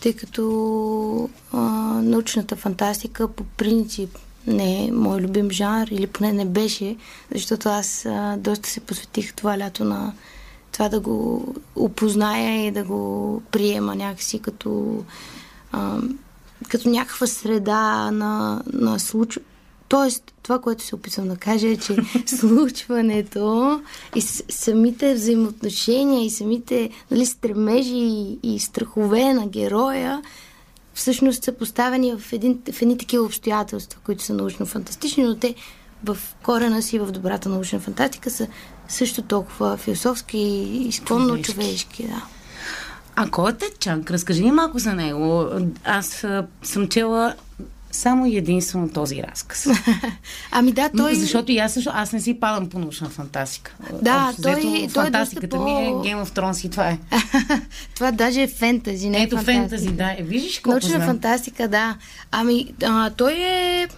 [0.00, 1.58] тъй като а,
[2.02, 6.96] научната фантастика по принцип не е мой любим жанр, или поне не беше,
[7.34, 10.12] защото аз а, доста се посветих това лято на
[10.74, 15.04] това да го опозная и да го приема някакси като,
[15.72, 15.98] а,
[16.68, 19.38] като някаква среда на, на случ...
[19.88, 21.96] Тоест, това, което се опитвам да кажа е, че
[22.26, 23.80] случването
[24.16, 30.22] и самите взаимоотношения и самите нали, стремежи и, и страхове на героя
[30.94, 35.54] всъщност са поставени в, един, в едни такива обстоятелства, които са научно-фантастични, но те
[36.04, 38.46] в корена си, в добрата научна фантастика са
[38.88, 41.52] също толкова философски и изконно Човешки.
[41.52, 42.02] човешки.
[42.06, 42.22] Да.
[43.16, 44.10] А кой е Тед Чанг?
[44.10, 45.48] Разкажи ни малко за него.
[45.84, 46.24] Аз
[46.62, 47.34] съм чела
[47.94, 49.66] само и единствено този разказ.
[50.50, 51.14] ами да, той...
[51.14, 53.76] Защото и аз също, аз не си падам по научна фантастика.
[54.02, 55.90] Да, Общо той, той фантастиката е ми е.
[55.90, 56.98] Game of Thrones и това е.
[57.94, 60.16] това даже е фентази, не Ето фентази, да.
[60.18, 61.06] Е, виждаш колко Научна знам.
[61.06, 61.96] фантастика, да.
[62.30, 63.88] Ами, а, той е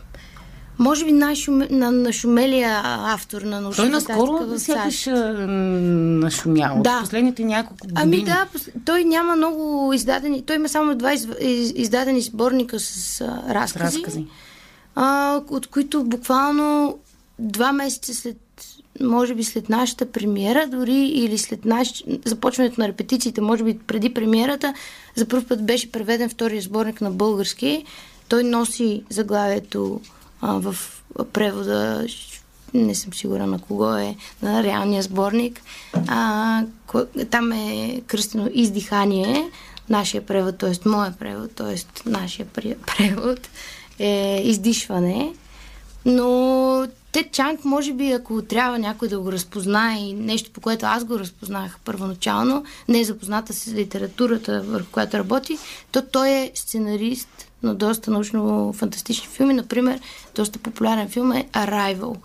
[0.79, 5.09] може би най-шуме, на, нашумелия автор на научна Той наскоро сякаш
[6.23, 6.81] нашумял.
[6.83, 7.01] Да.
[7.01, 8.01] Последните няколко години.
[8.03, 8.47] Ами да,
[8.85, 13.99] той няма много издадени, той има само два из, из, издадени сборника с а, разкази,
[13.99, 14.27] разкази.
[14.95, 16.99] А, от които буквално
[17.39, 18.37] два месеца след,
[19.01, 24.15] може би след нашата премиера, дори или след наш, започването на репетициите, може би преди
[24.15, 24.75] премиерата,
[25.15, 27.85] за първ път беше преведен втория сборник на български.
[28.29, 30.01] Той носи заглавието
[30.41, 30.77] а, в
[31.33, 32.07] превода,
[32.75, 35.63] не съм сигурна на кого е, на реалния сборник.
[36.09, 36.63] А,
[37.31, 39.51] там е кръстено Издихание,
[39.89, 40.89] нашия превод, т.е.
[40.89, 42.09] моя превод, т.е.
[42.11, 42.47] нашия
[42.87, 43.49] превод
[43.99, 45.33] е Издишване.
[46.05, 50.87] Но те Чанг, може би, ако трябва някой да го разпознае и нещо, по което
[50.87, 55.59] аз го разпознах първоначално, не е запозната с литературата, върху която работи,
[55.93, 59.55] то той е сценарист на доста научно-фантастични филми.
[59.55, 60.01] Например,
[60.35, 62.17] доста популярен филм е Arrival.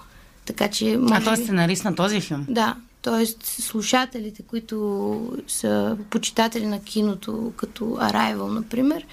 [0.45, 2.45] Така че, може А той е сценарист на този филм.
[2.49, 3.25] да, т.е.
[3.43, 9.05] слушателите, които са почитатели на киното, като Arrival, например,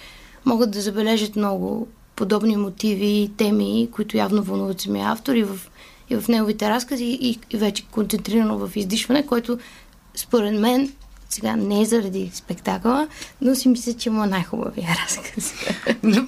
[0.45, 5.59] могат да забележат много подобни мотиви и теми, които явно вълнуват самия автор и в,
[6.11, 9.59] и в неговите разкази и, и вече концентрирано в издишване, което
[10.15, 10.93] според мен
[11.29, 13.09] сега не е заради спектакъла,
[13.41, 15.55] но си мисля, че му е най-хубавия разказ.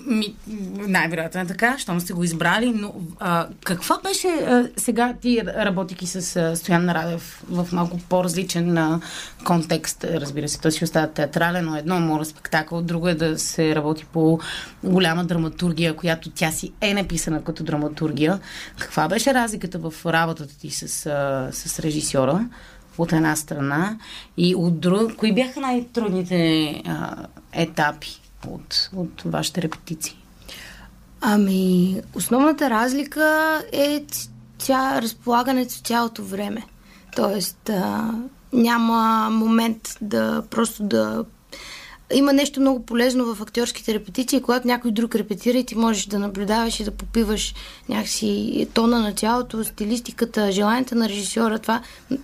[0.76, 6.06] Най-вероятно е така, щом сте го избрали, но а, каква беше а, сега ти работики
[6.06, 9.00] с а, Стоян Радев в малко по-различен а,
[9.44, 13.74] контекст, разбира се, той си остава театрален, но едно море спектакъл, друго е да се
[13.74, 14.40] работи по
[14.84, 18.40] голяма драматургия, която тя си е написана като драматургия.
[18.78, 22.48] Каква беше разликата в работата ти с, а, с режисьора?
[23.02, 23.98] От една страна
[24.36, 25.16] и от друга.
[25.16, 27.16] Кои бяха най-трудните а,
[27.52, 30.16] етапи от, от вашите репетиции?
[31.20, 34.04] Ами, основната разлика е
[34.58, 36.62] ця, разполагането цялото време.
[37.16, 38.14] Тоест, а,
[38.52, 41.24] няма момент да просто да.
[42.12, 46.18] Има нещо много полезно в актьорските репетиции, когато някой друг репетира и ти можеш да
[46.18, 47.54] наблюдаваш и да попиваш
[47.88, 51.58] някакси тона на цялото, стилистиката, желанията на режисьора.
[51.58, 51.82] Това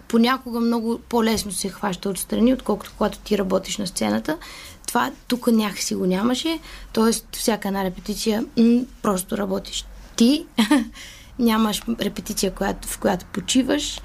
[0.09, 4.39] понякога много по-лесно се хваща отстрани, отколкото когато ти работиш на сцената.
[4.87, 6.59] Това тук някакси го нямаше.
[6.93, 9.84] Тоест, всяка една репетиция м- просто работиш
[10.16, 10.47] ти.
[11.39, 12.53] Нямаш репетиция,
[12.87, 14.01] в която почиваш.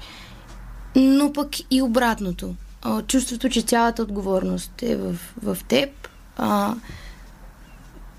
[0.96, 2.54] Но пък и обратното.
[3.06, 5.90] Чувството, че цялата отговорност е в, в теб.
[6.36, 6.74] А,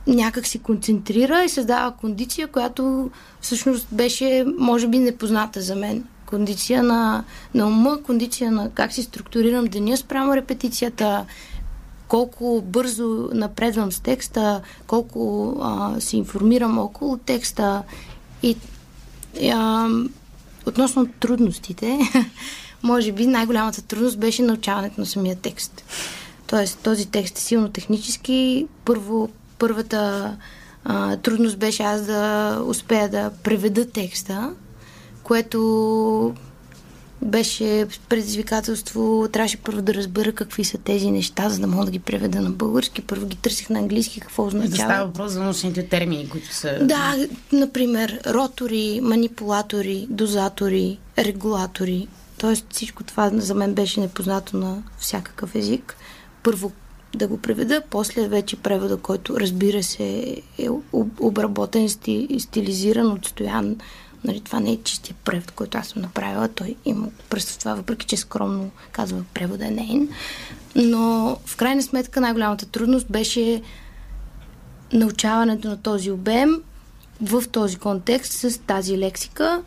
[0.08, 3.12] някак си концентрира и създава кондиция, която
[3.42, 6.04] всъщност беше, може би, непозната за мен.
[6.26, 11.26] Кондиция на, на ума, кондиция на как си структурирам деня спрямо репетицията,
[12.08, 17.84] колко бързо напредвам с текста, колко а, се информирам около текста
[18.44, 18.58] и
[19.54, 19.90] а,
[20.66, 22.00] относно трудностите,
[22.84, 25.84] може би най-голямата трудност беше научаването на самия текст.
[26.48, 28.68] Тоест, този текст е силно технически.
[28.86, 29.30] Първо,
[29.60, 30.36] първата
[30.86, 34.54] а, трудност беше аз да успея да преведа текста,
[35.24, 36.36] което
[37.22, 39.28] беше предизвикателство.
[39.32, 42.50] Трябваше първо да разбера какви са тези неща, за да мога да ги преведа на
[42.50, 43.02] български.
[43.02, 44.70] Първо ги търсих на английски, какво означава.
[44.70, 46.80] Да става въпрос за научните термини, които са...
[46.82, 52.08] Да, например, ротори, манипулатори, дозатори, регулатори.
[52.44, 55.96] Тоест всичко това за мен беше непознато на всякакъв език.
[56.44, 56.72] Първо
[57.16, 60.68] да го преведа, после вече превода, който разбира се е
[61.20, 61.90] обработен,
[62.40, 63.76] стилизиран, отстоян.
[64.24, 66.48] Нали, това не е чистия превод, който аз съм направила.
[66.48, 70.10] Той има в това, въпреки че скромно казва превода е нейн.
[70.76, 73.62] Но в крайна сметка най-голямата трудност беше
[74.94, 76.62] научаването на този обем
[77.22, 79.64] в този контекст с тази лексика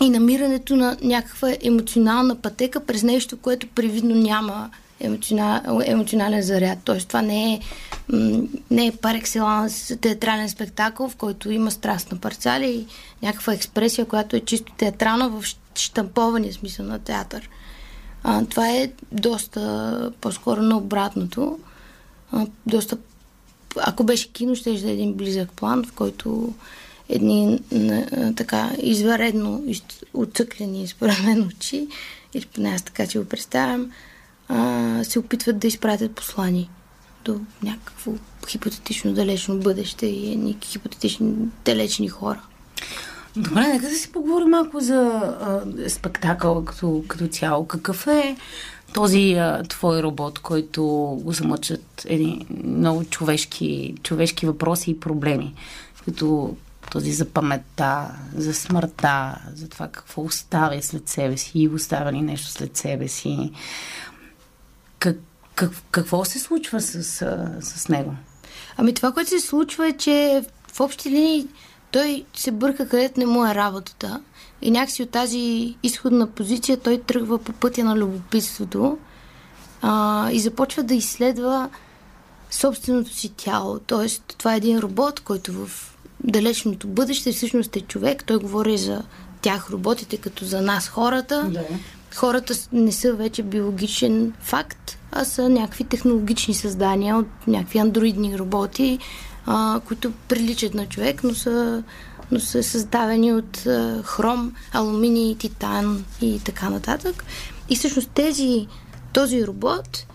[0.00, 4.70] и намирането на някаква емоционална пътека през нещо, което привидно няма
[5.00, 6.78] емоционал, емоционален заряд.
[6.84, 7.60] Тоест това не е,
[8.70, 9.20] не е пар
[10.00, 12.86] театрален спектакъл, в който има страст на парцали и
[13.22, 15.44] някаква експресия, която е чисто театрална в
[15.74, 17.48] штампования смисъл на театър.
[18.22, 21.58] А, това е доста по-скоро на обратното.
[22.32, 22.96] А, доста
[23.76, 26.54] ако беше кино, ще е един близък план, в който
[27.10, 27.60] едни
[28.36, 29.64] така изваредно
[30.14, 31.88] отцъклени според мен очи,
[32.34, 33.90] или поне аз така си го представям,
[34.48, 36.68] а, се опитват да изпратят послание.
[37.24, 38.12] до някакво
[38.48, 41.34] хипотетично далечно бъдеще и едни хипотетични
[41.64, 42.40] далечни хора.
[43.36, 47.66] Добре, нека да си поговорим малко за а, спектакъл като, като цяло.
[47.66, 48.36] Какъв е
[48.94, 50.84] този а, твой робот, който
[51.22, 55.54] го замъчат едни много човешки, човешки въпроси и проблеми,
[56.04, 56.56] като
[56.90, 62.20] този за паметта, за смъртта, за това какво оставя след себе си и оставя ли
[62.22, 63.52] нещо след себе си.
[64.98, 65.16] Как,
[65.54, 67.04] как, какво се случва с,
[67.60, 68.14] с него?
[68.76, 71.46] Ами това, което се случва е, че в общи линии
[71.90, 74.20] той се бърка където не му е работата
[74.62, 78.98] и някакси от тази изходна позиция той тръгва по пътя на любопитството
[79.82, 81.68] а, и започва да изследва
[82.50, 83.78] собственото си тяло.
[83.78, 85.89] Тоест, това е един робот, който в
[86.24, 88.24] далечното бъдеще всъщност е човек.
[88.24, 89.02] Той говори за
[89.42, 91.50] тях, роботите, като за нас, хората.
[91.52, 91.62] Да.
[92.16, 98.98] Хората не са вече биологичен факт, а са някакви технологични създания от някакви андроидни роботи,
[99.46, 101.82] а, които приличат на човек, но са,
[102.30, 107.24] но са създавани от а, хром, алуминий, титан и така нататък.
[107.68, 108.66] И всъщност тези,
[109.12, 110.06] този робот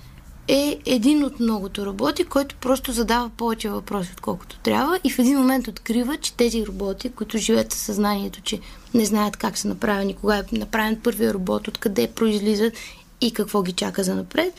[0.48, 5.38] е един от многото роботи, който просто задава повече въпроси, отколкото трябва и в един
[5.38, 8.60] момент открива, че тези роботи, които живеят със съзнанието, че
[8.94, 12.74] не знаят как са направени, кога е направен първият робот, откъде произлизат
[13.22, 14.54] и какво ги чака за напред,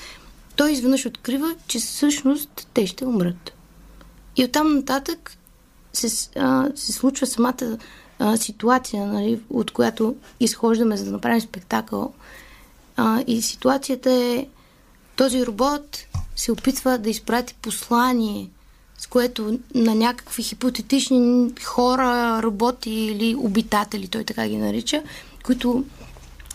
[0.56, 3.52] той изведнъж открива, че всъщност те ще умрат.
[4.36, 5.36] И оттам нататък
[5.92, 7.78] се, а, се случва самата
[8.18, 12.12] а, ситуация, нали, от която изхождаме, за да направим спектакъл.
[12.96, 14.46] А, и ситуацията е
[15.16, 16.06] този робот
[16.36, 18.50] се опитва да изпрати послание,
[18.98, 25.02] с което на някакви хипотетични хора, роботи или обитатели, той така ги нарича,
[25.44, 25.84] които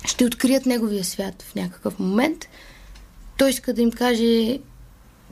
[0.05, 2.45] ще открият неговия свят в някакъв момент.
[3.37, 4.59] Той иска да им каже,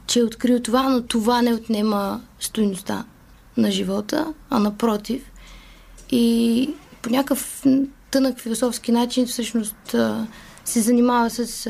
[0.08, 3.06] че е открил това, но това не отнема стоеността
[3.58, 5.32] на живота, а напротив.
[6.12, 6.70] И
[7.02, 7.64] по някакъв
[8.12, 9.96] тънък философски начин всъщност
[10.66, 11.68] се занимава с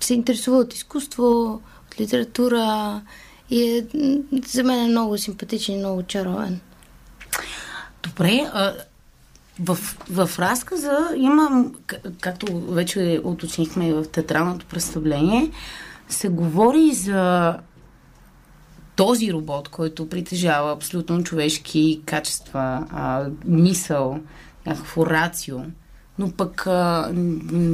[0.00, 3.00] се интересува от изкуство, от литература
[3.50, 3.86] и е,
[4.46, 6.60] за мен е много симпатичен и много чаровен.
[8.02, 8.50] Добре,
[9.60, 9.78] в,
[10.10, 11.70] в разказа има,
[12.20, 15.50] както вече уточнихме в театралното представление,
[16.08, 17.56] се говори за
[18.96, 22.86] този робот, който притежава абсолютно човешки качества,
[23.44, 24.20] мисъл,
[24.66, 25.58] някакво рацио
[26.20, 27.12] но пък а,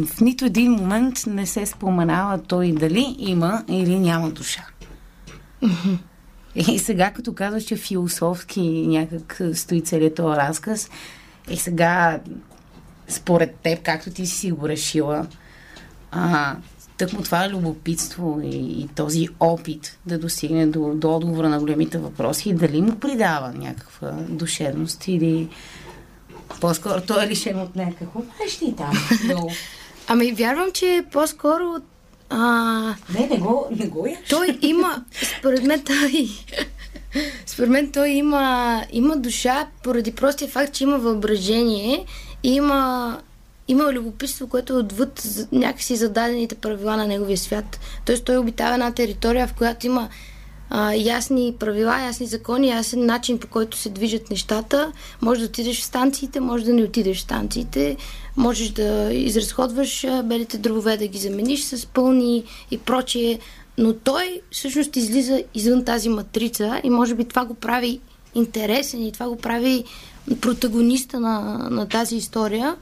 [0.06, 4.66] в нито един момент не се споменава той дали има или няма душа.
[6.54, 10.90] И сега, като казваш, че философски някак стои целият този разказ,
[11.50, 12.20] и сега,
[13.08, 15.26] според теб, както ти си го решила,
[16.10, 16.56] а,
[16.96, 21.98] тъкмо това е любопитство и, и този опит да достигне до, до отговора на големите
[21.98, 25.48] въпроси дали му придава някаква душевност или
[26.60, 28.92] по-скоро той е лишен от някакво нещи там.
[29.24, 29.48] Но...
[30.08, 31.76] Ами вярвам, че по-скоро
[32.30, 32.94] а...
[33.18, 34.18] Не, не го, не го яш.
[34.30, 35.04] Той има,
[35.38, 36.28] според мен той...
[37.46, 42.04] Според мен той има, има душа поради простия факт, че има въображение
[42.42, 43.18] и има,
[43.68, 45.22] има любопитство, което е отвъд
[45.52, 47.80] някакси зададените правила на неговия свят.
[48.04, 50.08] Тоест той обитава една територия, в която има
[50.70, 54.92] а, ясни правила, ясни закони, ясен начин по който се движат нещата.
[55.22, 57.96] Може да отидеш в станциите, може да не отидеш в станциите,
[58.36, 63.38] можеш да изразходваш белите дробове, да ги замениш с пълни и прочие.
[63.78, 68.00] Но той всъщност излиза извън тази матрица и може би това го прави
[68.34, 69.84] интересен и това го прави
[70.40, 71.40] протагониста на,
[71.70, 72.76] на тази история.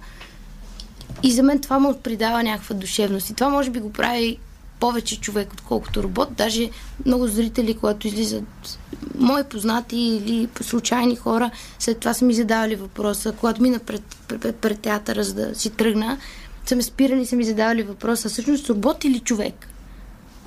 [1.23, 3.31] И за мен това му придава някаква душевност.
[3.31, 4.39] И това може би го прави
[4.81, 6.29] повече човек, отколкото робот.
[6.37, 6.71] Даже
[7.07, 8.79] много зрители, когато излизат
[9.19, 14.57] мои познати или случайни хора, след това са ми задавали въпроса, когато мина пред, пред,
[14.57, 16.19] пред театъра, за да си тръгна,
[16.67, 19.69] са ме спирали и са ми задавали въпроса, всъщност робот или човек?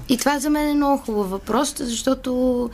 [0.10, 2.70] И това за мен е много хубав въпрос, защото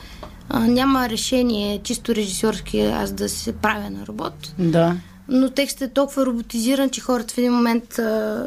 [0.48, 4.54] а, няма решение чисто режисьорски аз да се правя на робот.
[4.58, 4.96] Да
[5.28, 7.98] но текстът е толкова роботизиран, че хората в един момент...
[7.98, 8.46] А,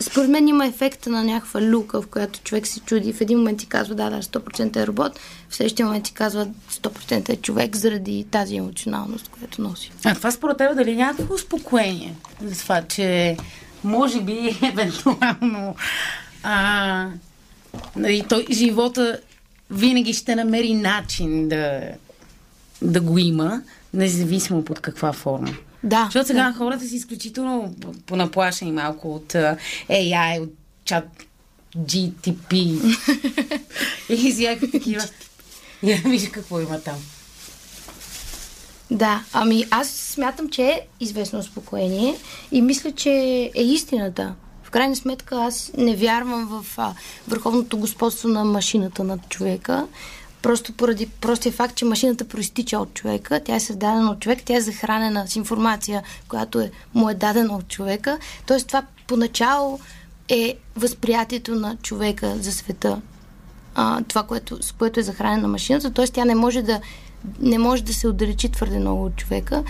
[0.00, 3.12] според мен има ефекта на някаква люка, в която човек се чуди.
[3.12, 5.18] В един момент ти казва, да, да, 100% е робот,
[5.48, 9.92] в следващия момент ти казва, 100% е човек заради тази емоционалност, която носи.
[10.04, 13.36] А това според теб дали някакво успокоение за това, че
[13.84, 15.74] може би евентуално
[16.42, 17.06] а,
[17.96, 19.18] нали, той, живота
[19.70, 21.80] винаги ще намери начин да,
[22.82, 23.62] да го има,
[23.94, 25.54] независимо под каква форма.
[25.82, 26.04] Да.
[26.04, 26.58] Защото сега да.
[26.58, 27.74] хората са изключително
[28.06, 29.32] понаплашени малко от
[29.88, 30.50] AI, от
[30.84, 31.04] чат
[31.76, 32.52] GTP
[34.08, 35.04] и всякакви такива.
[35.82, 36.96] Я виж какво има там.
[38.90, 42.14] Да, ами аз смятам, че е известно успокоение
[42.52, 43.10] и мисля, че
[43.54, 44.34] е истината.
[44.62, 46.94] В крайна сметка аз не вярвам в а,
[47.28, 49.86] върховното господство на машината над човека.
[50.42, 54.56] Просто поради простия факт, че машината проистича от човека, тя е създадена от човек, тя
[54.56, 58.18] е захранена с информация, която е, му е дадена от човека.
[58.46, 59.80] Тоест това поначало
[60.28, 63.00] е възприятието на човека за света.
[63.74, 65.90] А, това, което, с което е захранена машината.
[65.90, 66.80] Тоест тя не може да
[67.40, 69.64] не може да се отдалечи твърде много от човека,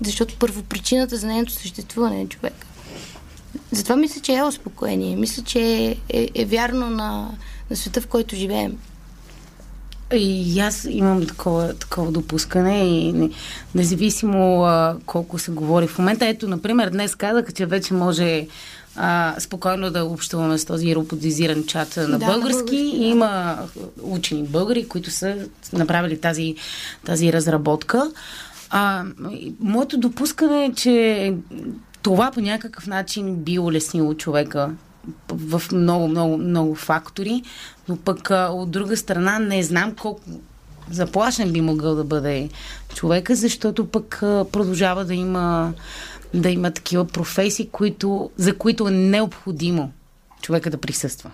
[0.00, 2.66] защото първопричината за нейното съществуване е човека.
[3.70, 5.16] Затова мисля, че е успокоение.
[5.16, 7.30] Мисля, че е, е, е вярно на,
[7.70, 8.78] на света, в който живеем.
[10.14, 13.30] И аз имам такова, такова допускане и не,
[13.74, 16.26] независимо а, колко се говори в момента.
[16.26, 18.46] Ето, например, днес казах, че вече може
[18.96, 22.26] а, спокойно да общуваме с този роботизиран чат на да, български.
[22.26, 23.04] На български да.
[23.04, 23.58] Има
[24.02, 25.36] учени българи, които са
[25.72, 26.54] направили тази,
[27.04, 28.10] тази разработка.
[28.70, 29.04] А,
[29.60, 31.34] моето допускане е, че
[32.02, 34.70] това по някакъв начин би улеснило човека
[35.28, 37.42] в много, много, много фактори,
[37.88, 40.20] но пък от друга страна не знам колко
[40.90, 42.48] заплашен би могъл да бъде
[42.94, 45.72] човека, защото пък продължава да има
[46.34, 49.92] да има такива професии, които, за които е необходимо
[50.42, 51.30] човека да присъства.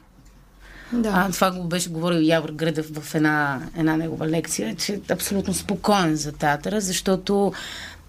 [0.92, 1.12] Да.
[1.14, 5.54] А, това го беше говорил Явор Градев в една, една негова лекция, че е абсолютно
[5.54, 7.52] спокоен за театъра, защото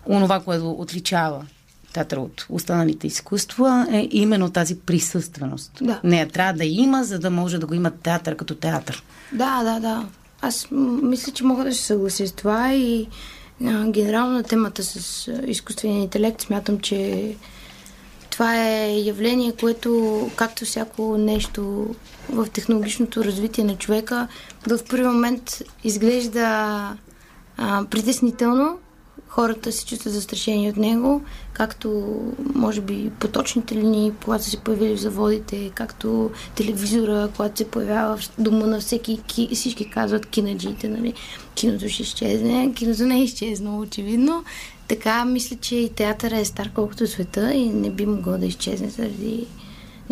[0.06, 1.46] онова, което отличава
[1.94, 5.72] театър от останалите изкуства е именно тази присъственост.
[5.82, 6.00] Да.
[6.04, 9.04] Не трябва да има, за да може да го има театър като театър.
[9.32, 10.06] Да, да, да.
[10.41, 10.68] Аз
[11.04, 13.08] мисля, че мога да се съглася с това и
[13.88, 17.30] генерално на темата с изкуствения интелект смятам, че
[18.30, 21.88] това е явление, което, както всяко нещо
[22.30, 24.28] в технологичното развитие на човека,
[24.68, 26.48] в първи момент изглежда
[27.58, 28.78] а, притеснително,
[29.34, 31.21] хората се чувстват застрашени от него,
[31.53, 32.17] както
[32.55, 38.17] може би поточните линии, когато са се появили в заводите, както телевизора, когато се появява
[38.17, 41.13] в дома на всеки, ки, всички казват кинаджиите, нали?
[41.55, 44.43] киното ще изчезне, киното не е изчезнало, очевидно.
[44.88, 48.89] Така мисля, че и театъра е стар колкото света и не би могло да изчезне
[48.89, 49.47] заради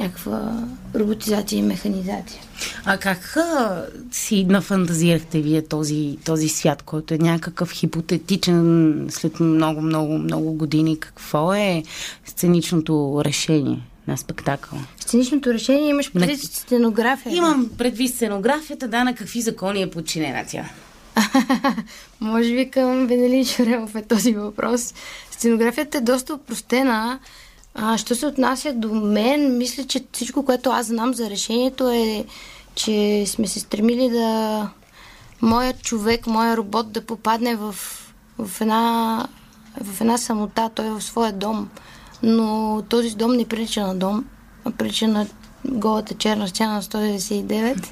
[0.02, 2.41] някаква роботизация и механизация.
[2.86, 9.82] А как а, си нафантазирахте вие този, този свят, който е някакъв хипотетичен след много,
[9.82, 10.99] много, много години?
[10.99, 11.84] Какво е
[12.26, 13.82] сценичното решение?
[14.08, 14.80] на спектакъл.
[14.99, 16.49] Сценичното решение имаш предвид на...
[16.49, 17.36] сценография.
[17.36, 20.66] Имам предвид сценографията, да, на какви закони е подчинена тя.
[22.22, 24.93] Може би към Венелин Шарелов е този въпрос.
[25.32, 27.20] Сценографията е доста упростена.
[27.76, 32.26] А, що се отнася до мен, мисля, че всичко, което аз знам за решението е,
[32.76, 34.69] че сме се стремили да
[35.41, 37.76] моят човек, моят робот да попадне в,
[38.39, 39.28] в, една,
[39.84, 41.69] в една самота, той е в своя дом.
[42.24, 44.26] Но този дом не прилича на дом,
[44.65, 45.28] а прилича на
[45.65, 47.88] голата черна стена на 199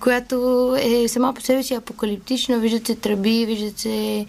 [0.00, 2.58] която е сама по себе си апокалиптична.
[2.58, 4.26] Виждат се тръби, виждат се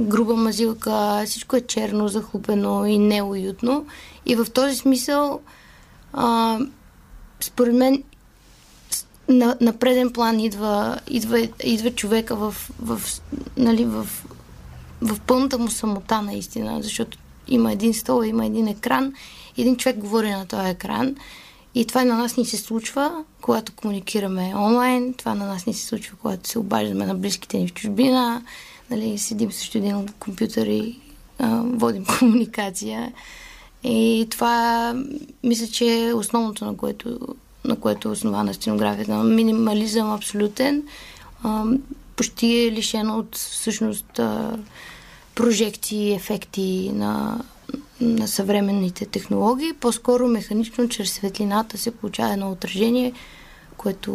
[0.00, 3.86] груба мазилка, всичко е черно, захлупено и неуютно.
[4.26, 5.40] И в този смисъл,
[6.12, 6.58] а,
[7.40, 8.02] според мен,
[9.28, 13.00] на, на преден план идва, идва, идва човека в, в,
[13.56, 14.06] нали, в,
[15.00, 17.18] в пълната му самота наистина, защото
[17.48, 19.12] има един стол, има един екран,
[19.58, 21.16] един човек говори на този екран
[21.74, 25.86] и това на нас ни се случва, когато комуникираме онлайн, това на нас ни се
[25.86, 28.42] случва, когато се обаждаме на близките ни в чужбина,
[28.90, 30.98] нали, седим също един компютър и
[31.38, 33.12] а, водим комуникация.
[33.84, 34.94] И това
[35.42, 37.18] мисля, че е основното, на което,
[37.64, 39.24] на което е основана стенографията.
[39.24, 40.82] Минимализъм абсолютен.
[41.42, 41.64] А,
[42.16, 44.58] почти е лишено от всъщност а,
[45.34, 47.40] прожекции, ефекти на
[48.00, 49.72] на съвременните технологии.
[49.80, 53.12] По-скоро механично, чрез светлината се получава едно отражение,
[53.76, 54.10] което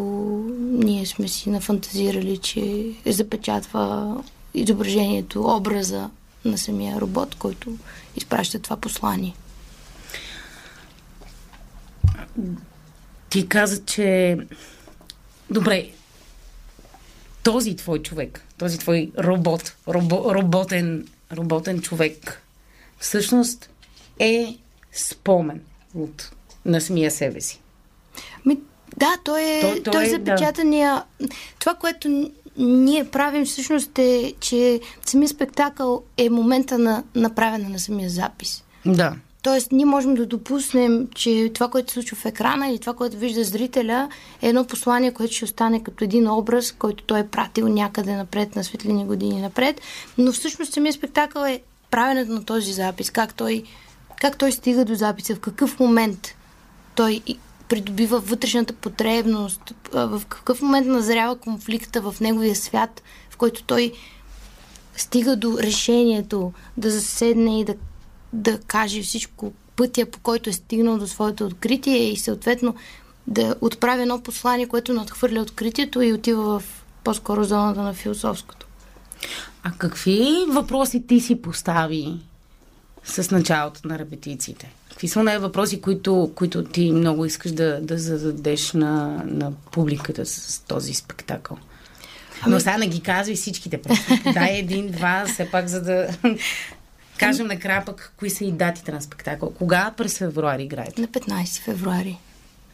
[0.60, 4.16] ние сме си нафантазирали, че запечатва
[4.54, 6.10] изображението, образа
[6.46, 7.78] на самия робот, който
[8.16, 9.34] изпраща това послание.
[13.30, 14.38] Ти каза, че
[15.50, 15.90] добре,
[17.44, 22.42] този твой човек, този твой робот, робо, роботен, роботен човек,
[23.00, 23.70] всъщност
[24.20, 24.58] е
[24.92, 25.62] спомен
[25.96, 26.32] от,
[26.66, 27.62] на самия себе си.
[28.46, 28.60] Ми,
[28.98, 31.04] да, той е, той, той, той е запечатания.
[31.20, 31.28] Да.
[31.60, 38.10] Това, което ние правим всъщност е, че самия спектакъл е момента на направяне на самия
[38.10, 38.64] запис.
[38.86, 39.16] Да.
[39.42, 43.18] Тоест, ние можем да допуснем, че това, което се случва в екрана или това, което
[43.18, 44.10] вижда зрителя,
[44.42, 48.56] е едно послание, което ще остане като един образ, който той е пратил някъде напред,
[48.56, 49.82] на светлини години напред.
[50.18, 53.64] Но всъщност самия спектакъл е правенето на този запис, как той,
[54.22, 56.36] как той стига до записа, в какъв момент
[56.96, 57.22] той
[57.70, 63.94] придобива вътрешната потребност, в какъв момент назрява конфликта в неговия свят, в който той
[64.96, 67.76] стига до решението да заседне и да
[68.34, 72.76] да каже всичко пътя, по който е стигнал до своето откритие и съответно
[73.28, 78.68] да отправи едно послание, което надхвърля откритието и отива в по-скоро зоната на философското.
[79.64, 82.20] А какви въпроси ти си постави
[83.04, 84.72] с началото на репетициите?
[85.00, 90.26] Какви са не въпроси, които, които ти много искаш да, да зададеш на, на публиката
[90.26, 91.58] с този спектакъл?
[92.42, 92.54] Ами...
[92.54, 93.82] Но сега не ги казвай всичките.
[93.82, 96.08] Просто дай един-два, все пак, за да
[97.18, 99.50] Кажем накрая пък, кои са и датите на спектакъл.
[99.50, 101.02] Кога през февруари играете?
[101.02, 102.20] На 15 февруари.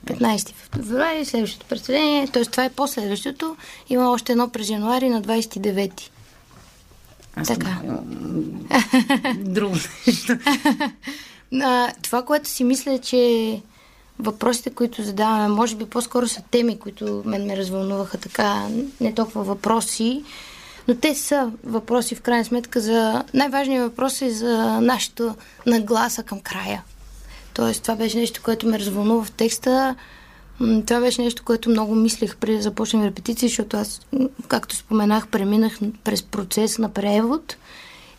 [0.06, 2.46] 15 февруари, следващото представление, т.е.
[2.46, 3.58] това е последващото.
[3.90, 6.02] Има още едно през януари на 29.
[7.36, 7.80] Аз така.
[9.36, 9.76] Друго
[12.02, 13.62] това, което си мисля, е, че
[14.20, 18.68] въпросите, които задаваме, може би по-скоро са теми, които мен ме развълнуваха така,
[19.02, 20.24] не толкова въпроси,
[20.88, 23.24] но те са въпроси в крайна сметка за...
[23.34, 25.36] Най-важният въпрос е за нашата
[25.66, 26.84] нагласа към края.
[27.54, 29.96] Тоест, това беше нещо, което ме развълнува в текста.
[30.88, 34.02] Това беше нещо, което много мислех преди да започнем репетиции, защото аз,
[34.48, 37.56] както споменах, преминах през процес на превод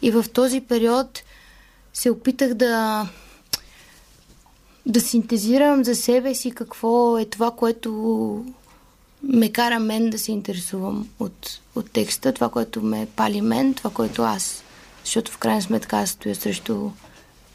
[0.03, 1.23] и в този период
[1.95, 3.07] се опитах да
[4.87, 8.45] да синтезирам за себе си какво е това, което
[9.23, 13.91] ме кара мен да се интересувам от, от текста, това, което ме пали мен, това,
[13.91, 14.63] което аз.
[15.05, 16.91] Защото в крайна сметка аз стоя срещу,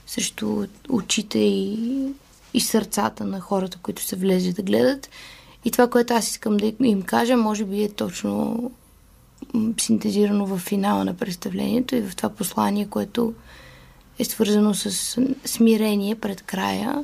[0.08, 2.08] срещу очите и,
[2.54, 5.10] и сърцата на хората, които са влезли да гледат.
[5.66, 8.72] И това, което аз искам да им кажа, може би е точно
[9.80, 13.34] синтезирано в финала на представлението и в това послание, което
[14.22, 17.04] е свързано с смирение пред края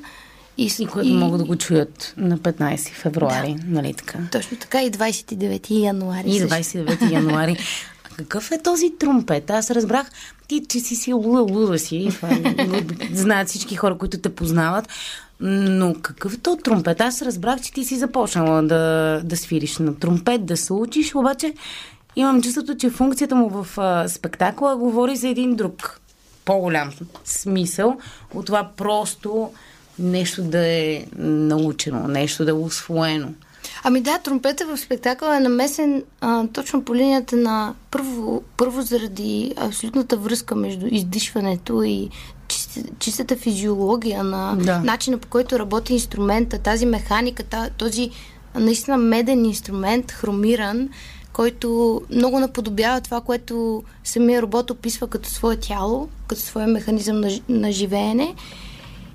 [0.57, 1.13] и, и които и...
[1.13, 4.19] могат да го чуят на 15 февруари, да, нали така?
[4.31, 6.29] Точно така и 29 януари.
[6.29, 7.57] И 29 януари.
[8.05, 9.49] А какъв е този тромпет?
[9.49, 10.07] Аз разбрах,
[10.47, 12.09] ти, че си си луда, луда си.
[12.11, 12.29] Това,
[13.13, 14.87] знаят всички хора, които те познават.
[15.39, 17.01] Но какъв е то тромпет?
[17.01, 21.53] Аз разбрах, че ти си започнала да, да свириш на тромпет, да се учиш, обаче
[22.15, 26.01] имам чувството, че функцията му в а, спектакла говори за един друг
[26.47, 26.91] по-голям
[27.25, 27.97] смисъл
[28.33, 29.51] от това просто
[29.99, 33.33] нещо да е научено, нещо да е усвоено.
[33.83, 39.53] Ами да, тромпета в спектакъла е намесен а, точно по линията на първо, първо заради
[39.57, 42.09] абсолютната връзка между издишването и
[42.99, 44.79] чистата физиология на да.
[44.79, 48.09] начина по който работи инструмента, тази механика, този
[48.55, 50.89] наистина меден инструмент, хромиран,
[51.37, 57.29] който много наподобява това, което самия робот описва като свое тяло, като своя механизъм на,
[57.49, 58.35] на живеене.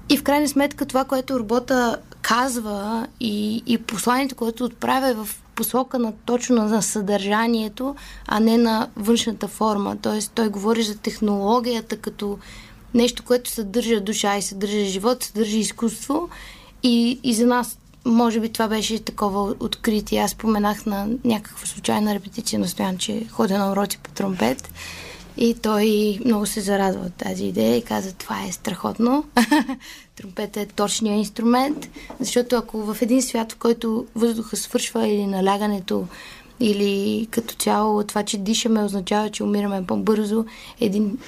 [0.09, 5.29] И в крайна сметка това, което робота казва и, и посланието, което отправя е в
[5.55, 7.97] посока на точно на съдържанието,
[8.27, 9.97] а не на външната форма.
[10.03, 12.39] Тоест той говори за технологията като
[12.95, 16.29] нещо, което съдържа душа и съдържа живот, съдържа изкуство.
[16.83, 20.20] И, и за нас, може би, това беше такова откритие.
[20.20, 24.70] Аз споменах на някаква случайна репетиция на Стоян, че ходя на уроци по тромпет.
[25.36, 29.24] И той много се зарадва от тази идея и каза, това е страхотно.
[30.16, 31.88] Тромпета е точният инструмент,
[32.20, 36.07] защото ако в един свят, в който въздуха свършва или налягането,
[36.61, 40.44] или като цяло това, че дишаме, означава, че умираме по-бързо,
[40.80, 41.18] един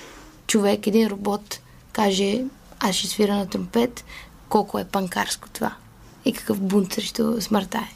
[0.46, 1.60] човек, един робот
[1.92, 2.44] каже,
[2.80, 4.04] аз ще свира на тромпет,
[4.48, 5.74] колко е панкарско това
[6.24, 7.94] и какъв бунт срещу смъртта е.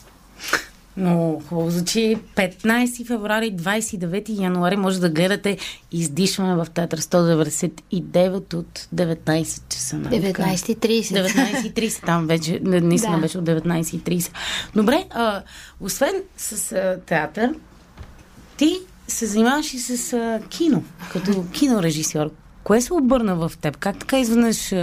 [0.98, 2.18] Но хубаво звучи.
[2.36, 5.58] 15 феврари, 29 януари може да гледате
[5.92, 9.96] Издишване в Театър 199 от 19 часа.
[9.96, 11.10] 19.30.
[11.12, 12.06] Нали 19.30.
[12.06, 13.22] Там вече, наистина да.
[13.22, 14.32] беше от 19.30.
[14.74, 15.42] Добре, а,
[15.80, 17.54] освен с а, театър,
[18.56, 22.30] ти се занимаваш и с а, кино, като кинорежисьор.
[22.64, 23.76] Кое се обърна в теб?
[23.76, 24.74] Как така изведнъж...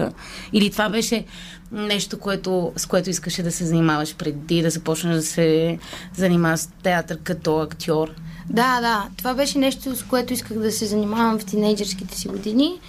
[0.53, 1.25] Или това беше
[1.71, 5.79] нещо, което, с което искаше да се занимаваш преди да започнеш да се
[6.15, 8.11] занимаваш с театър като актьор?
[8.49, 9.07] Да, да.
[9.17, 12.79] Това беше нещо, с което исках да се занимавам в тинейджерските си години,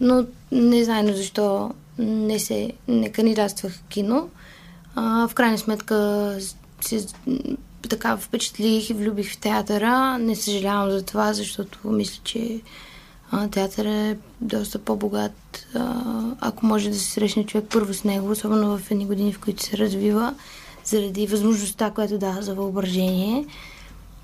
[0.00, 4.28] но не знайно защо не се не кандидатствах кино.
[4.94, 6.36] А, в крайна сметка
[6.80, 7.06] се
[7.88, 10.18] така впечатлих и влюбих в театъра.
[10.18, 12.60] Не съжалявам за това, защото мисля, че
[13.34, 15.94] А, театър е доста по-богат, а,
[16.40, 19.62] ако може да се срещне човек първо с него, особено в едни години, в които
[19.62, 20.34] се развива,
[20.84, 23.46] заради възможността, която дава за въображение.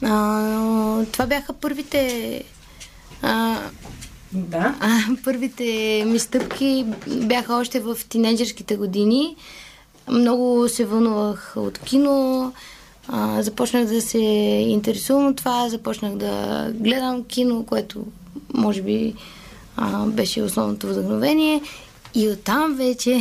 [0.02, 2.42] А, това бяха първите
[3.22, 3.56] а,
[4.32, 4.74] Да.
[4.80, 5.64] а, първите
[6.06, 9.36] ми стъпки бяха още в тинейджерските години.
[10.08, 12.52] Много се вълнувах от кино.
[13.08, 14.18] А, започнах да се
[14.68, 18.04] интересувам от това, започнах да гледам кино, което
[18.54, 19.14] може би
[19.76, 21.62] а, беше основното вдъхновение.
[22.14, 23.20] И оттам вече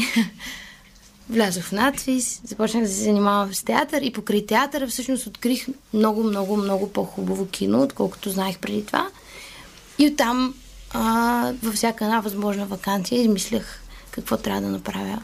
[1.30, 6.24] влязох в надвис, започнах да се занимавам с театър и покрай театъра всъщност открих много,
[6.24, 9.08] много, много по-хубаво кино, отколкото знаех преди това.
[10.00, 10.54] И оттам
[10.94, 15.22] а, във всяка една възможна вакансия измислях какво трябва да направя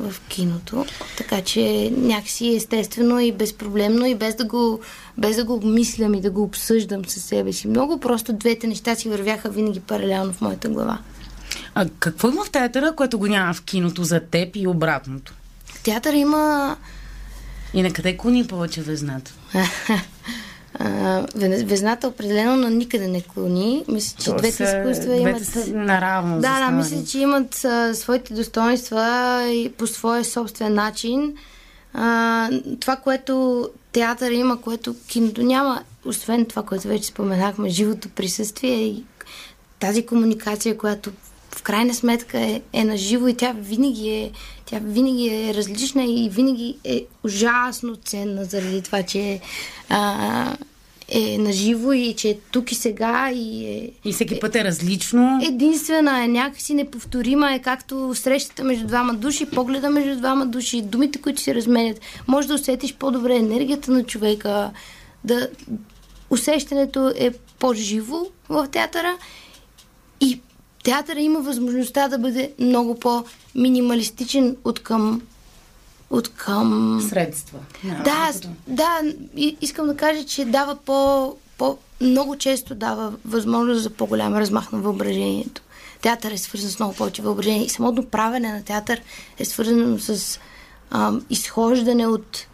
[0.00, 0.86] в киното.
[1.16, 4.80] Така че някакси естествено и безпроблемно и без да го,
[5.18, 8.94] без да го обмислям и да го обсъждам със себе си много, просто двете неща
[8.94, 10.98] си вървяха винаги паралелно в моята глава.
[11.74, 15.34] А какво има в театъра, което го няма в киното за теб и обратното?
[15.84, 16.76] Театър има
[17.74, 19.34] И на къде клони повече везната?
[20.74, 21.26] а,
[21.64, 23.84] везната определено на никъде не клони.
[23.88, 25.44] Мисля, че То двете изкуства двете имат...
[25.44, 31.36] са наравно Да, да, мисля, че имат а, своите достоинства и по своя собствен начин.
[31.94, 32.50] А,
[32.80, 39.04] това, което театър има, което киното няма, освен това, което вече споменахме, живото присъствие и
[39.80, 41.10] тази комуникация, която
[41.60, 44.30] в крайна сметка е, е на живо и тя винаги е,
[44.66, 49.40] тя винаги е различна и винаги е ужасно ценна заради това, че
[49.88, 50.56] а,
[51.08, 54.64] е на живо и че е тук и сега и е, И всеки път е
[54.64, 55.40] различно.
[55.42, 61.20] единствена е, някакси неповторима е, както срещата между двама души, погледа между двама души, думите,
[61.20, 62.00] които се разменят.
[62.28, 64.70] Може да усетиш по-добре енергията на човека,
[65.24, 65.48] да
[66.30, 69.16] усещането е по-живо в театъра
[70.20, 70.40] и
[70.82, 75.22] театъра има възможността да бъде много по-минималистичен от към
[76.10, 77.58] от към Средства.
[77.84, 78.32] да,
[78.66, 79.00] да,
[79.60, 84.78] искам да кажа, че дава по, по много често дава възможност за по-голям размах на
[84.78, 85.62] въображението.
[86.00, 89.02] Театър е свързан с много повече въображение и самото правене на театър
[89.38, 90.40] е свързано с
[90.90, 92.46] ам, изхождане от,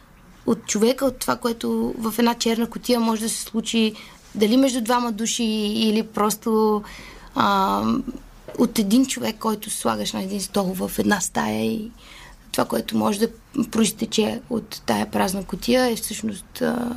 [0.47, 3.95] от човека, от това, което в една черна котия може да се случи
[4.35, 6.83] дали между двама души или просто
[7.37, 8.05] ам,
[8.59, 11.91] от един човек, който слагаш на един стол в една стая и
[12.53, 13.29] това, което може да
[13.71, 16.97] проистече от тая празна котия е всъщност а,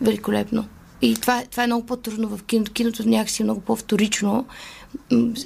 [0.00, 0.64] великолепно.
[1.02, 2.72] И това, това е много по-трудно в киното.
[2.72, 4.46] Киното някакси е много по-вторично.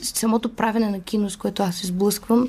[0.03, 2.49] Самото правене на кино, с което аз се сблъсквам,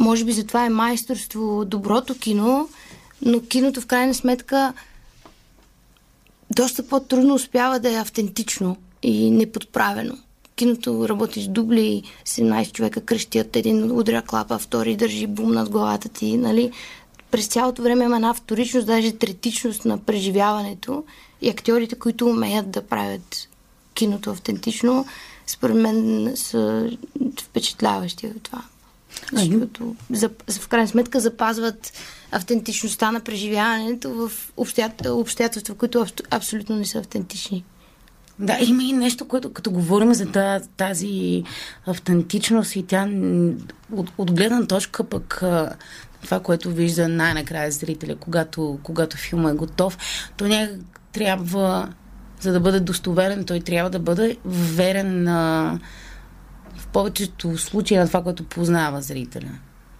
[0.00, 2.68] може би затова е майсторство доброто кино,
[3.22, 4.72] но киното в крайна сметка
[6.50, 10.18] доста по-трудно успява да е автентично и неподправено.
[10.58, 16.08] Киното работи с дубли, 17 човека крещят, един удря клапа, втори държи бум над главата
[16.08, 16.72] ти, нали?
[17.30, 21.04] През цялото време има една вторичност, даже третичност на преживяването
[21.42, 23.48] и актьорите, които умеят да правят
[23.94, 25.06] киното автентично,
[25.46, 26.90] според мен са
[27.42, 28.62] впечатляващи от това.
[29.32, 31.92] Защото за, за- в крайна сметка запазват
[32.32, 37.64] автентичността на преживяването в обстоят- обстоятелства, които абс- абсолютно не са автентични.
[38.38, 41.42] Да, има и нещо, което като говорим за та- тази
[41.86, 43.08] автентичност и тя
[43.92, 45.42] от, от гледна точка пък
[46.22, 49.98] това, което вижда най-накрая зрителя, когато, когато филма е готов,
[50.36, 50.80] то някак
[51.12, 51.88] трябва,
[52.40, 55.78] за да бъде достоверен, той трябва да бъде верен на
[56.76, 59.50] в повечето случаи на това, което познава зрителя.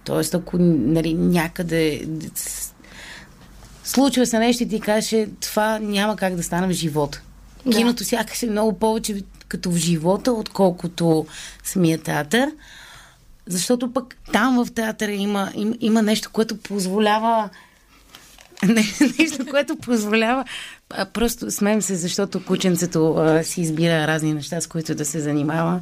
[0.03, 2.07] Тоест, ако нали, някъде
[3.83, 7.21] случва се нещо и ти каже, това няма как да стане в живота.
[7.65, 7.77] Да.
[7.77, 11.25] Киното сякаш е много повече като в живота, отколкото
[11.63, 12.51] самия театър.
[13.47, 17.49] Защото пък там в театъра има, има, има нещо, което позволява
[18.63, 18.83] не,
[19.19, 20.45] нещо, което позволява.
[21.13, 25.81] Просто смеем се, защото кученцето а, си избира разни неща, с които да се занимава.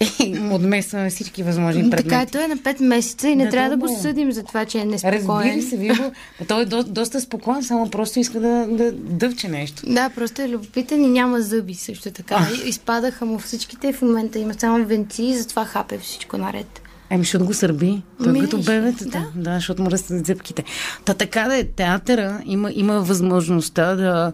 [0.24, 2.02] И му отместваме всички възможни предмети.
[2.02, 4.42] Така е, той е на 5 месеца и не Да, трябва да го съдим за
[4.42, 5.56] това, че е неспокоен.
[5.56, 6.02] Разбира се.
[6.02, 6.12] Ма
[6.48, 9.82] Той е до, доста спокоен, само просто иска да, да дъвче нещо.
[9.86, 12.48] Да, просто е любопитен и няма зъби също така.
[12.64, 16.82] Изпадаха му всичките и в момента има само венци и затова хапе всичко наред.
[17.10, 18.02] Еми, защото го сърби.
[18.18, 19.04] Той е Ми, като бебетата.
[19.04, 19.30] да.
[19.34, 19.50] Да.
[19.50, 20.64] да, защото му растат зъбките.
[21.04, 24.32] Та така да е, театъра има, има възможността да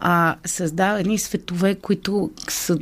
[0.00, 2.78] а, създава едни светове, които са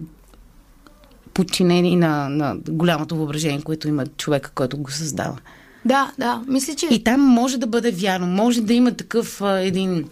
[1.39, 5.37] подчинени на, на голямото въображение, което има човека, който го създава.
[5.85, 6.87] Да, да, мисля, че...
[6.91, 10.05] И там може да бъде вярно, може да има такъв а, един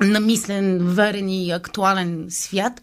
[0.00, 2.82] намислен, верен и актуален свят,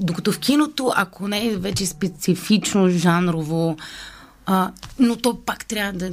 [0.00, 3.76] докато в киното, ако не е вече специфично, жанрово,
[4.46, 6.12] а, но то пак трябва да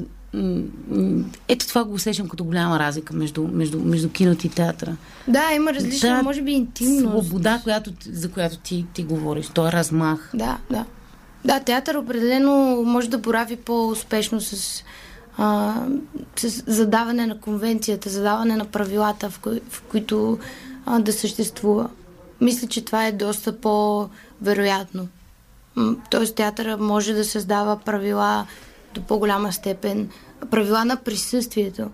[1.47, 4.97] ето това го усещам като голяма разлика между, между, между киното и театъра.
[5.28, 7.28] Да, има различна, да, може би интимност.
[7.28, 9.47] Свобода, която, за която ти, ти говориш.
[9.47, 10.32] То е размах.
[10.34, 10.86] Да, да.
[11.45, 14.83] Да, театър определено може да борави по-успешно с,
[15.38, 15.75] а,
[16.35, 20.39] с задаване на конвенцията, задаване на правилата, в, кои, в които
[20.85, 21.89] а, да съществува.
[22.41, 25.07] Мисля, че това е доста по-вероятно.
[26.11, 28.47] Тоест театъра може да създава правила
[28.93, 30.09] до по-голяма степен,
[30.51, 31.89] правила на присъствието,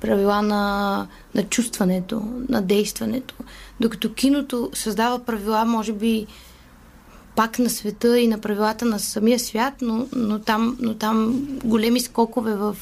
[0.00, 3.34] правила на, на чувстването, на действането.
[3.80, 6.26] Докато киното създава правила, може би,
[7.38, 12.00] пак на света и на правилата на самия свят, но, но, там, но там големи
[12.00, 12.76] скокове в,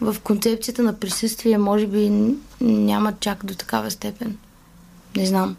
[0.00, 2.12] в концепцията на присъствие, може би,
[2.60, 4.36] няма чак до такава степен.
[5.16, 5.56] Не знам.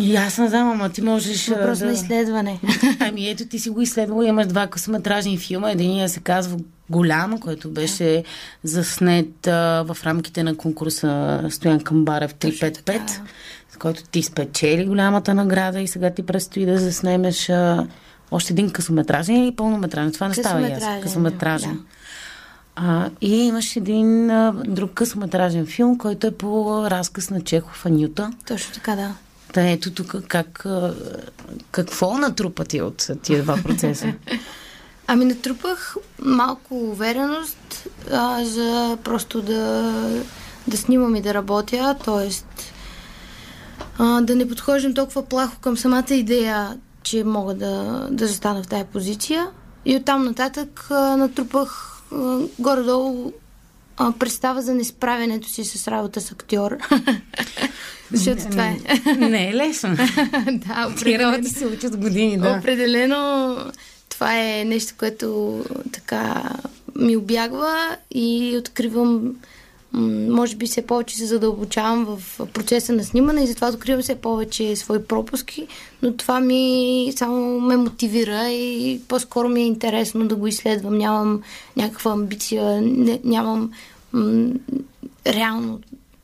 [0.00, 1.48] И аз не знам, ама ти можеш...
[1.48, 1.86] Въпрос да...
[1.86, 2.60] на изследване.
[3.00, 4.22] Ами ето, ти си го изследвал.
[4.22, 5.70] Имаш два късометражни филма.
[5.70, 6.58] Единия се казва
[6.90, 8.24] Голям, който беше
[8.64, 13.20] заснет а, в рамките на конкурса Стоян Камбарев 355, с
[13.80, 17.86] който ти спечели голямата награда и сега ти предстои да заснемеш а,
[18.30, 20.12] още един късометражен или пълнометражен.
[20.12, 21.00] Това не става ясно.
[21.02, 21.74] Късометражен.
[21.74, 21.82] Да.
[22.76, 28.32] А, и имаш един а, друг късометражен филм, който е по разказ на Чехов Анюта.
[28.46, 29.14] Точно така, да.
[29.52, 30.66] Та ето тук как,
[31.70, 34.12] какво натрупа ти от тия два процеса?
[35.06, 39.92] Ами натрупах малко увереност а, за просто да,
[40.66, 42.30] да снимам и да работя, т.е.
[44.00, 48.84] да не подхождам толкова плахо към самата идея, че мога да, да застана в тази
[48.84, 49.46] позиция.
[49.84, 53.32] И оттам нататък а, натрупах а, горе-долу
[53.96, 56.76] а, представа за несправянето си с работа с актьор.
[58.12, 58.78] Защото това е.
[59.16, 59.96] Не е лесно.
[60.52, 61.42] да, определено.
[61.42, 62.56] Ти се учат години, да.
[62.58, 63.56] Определено
[64.08, 65.60] това е нещо, което
[65.92, 66.42] така
[66.96, 69.34] ми обягва и откривам
[69.92, 74.76] може би все повече се задълбочавам в процеса на снимане и затова откривам все повече
[74.76, 75.66] свои пропуски,
[76.02, 80.98] но това ми само ме мотивира и по-скоро ми е интересно да го изследвам.
[80.98, 81.42] Нямам
[81.76, 83.72] някаква амбиция, не, нямам
[84.12, 84.50] м-
[85.26, 85.80] реално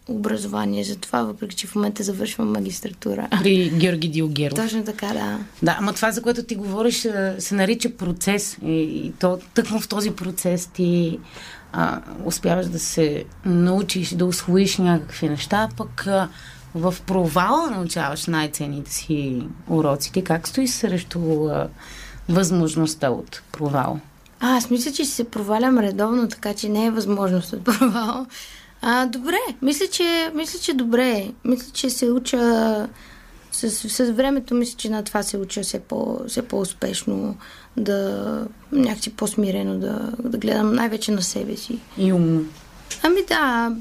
[0.08, 3.28] образование за това, въпреки че в момента завършвам магистратура.
[3.42, 4.56] При Георги Диогеров.
[4.56, 5.38] Точно така, да.
[5.62, 7.06] Да, ама това, за което ти говориш,
[7.38, 8.58] се нарича процес.
[8.64, 11.18] И, и то тъкмо в този процес ти
[11.76, 16.06] а, успяваш да се научиш, да освоиш някакви неща, пък
[16.74, 20.22] в провала научаваш най-ценните си уроци.
[20.22, 21.68] Как стоиш срещу а,
[22.28, 24.00] възможността от провал?
[24.40, 28.26] А, аз мисля, че се провалям редовно, така че не е възможност от провал.
[28.82, 31.28] А, добре, мисля, че, мисля, че добре.
[31.44, 32.86] Мисля, че се уча
[33.52, 37.36] с, с времето, мисля, че на това се уча все, по, все по-успешно,
[37.76, 41.78] да някакси по-смирено да, да гледам най-вече на себе си.
[41.98, 42.44] И умно.
[43.02, 43.72] Ами да,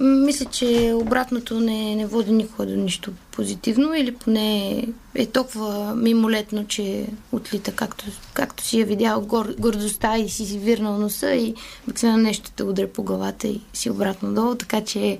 [0.00, 6.66] мисля, че обратното не, не води никога до нищо позитивно или поне е толкова мимолетно,
[6.66, 8.04] че отлита, както,
[8.34, 11.54] както си я видял гор, гордостта и си си вирнал носа и
[12.02, 15.18] на нещо те удря по главата и си обратно долу, така че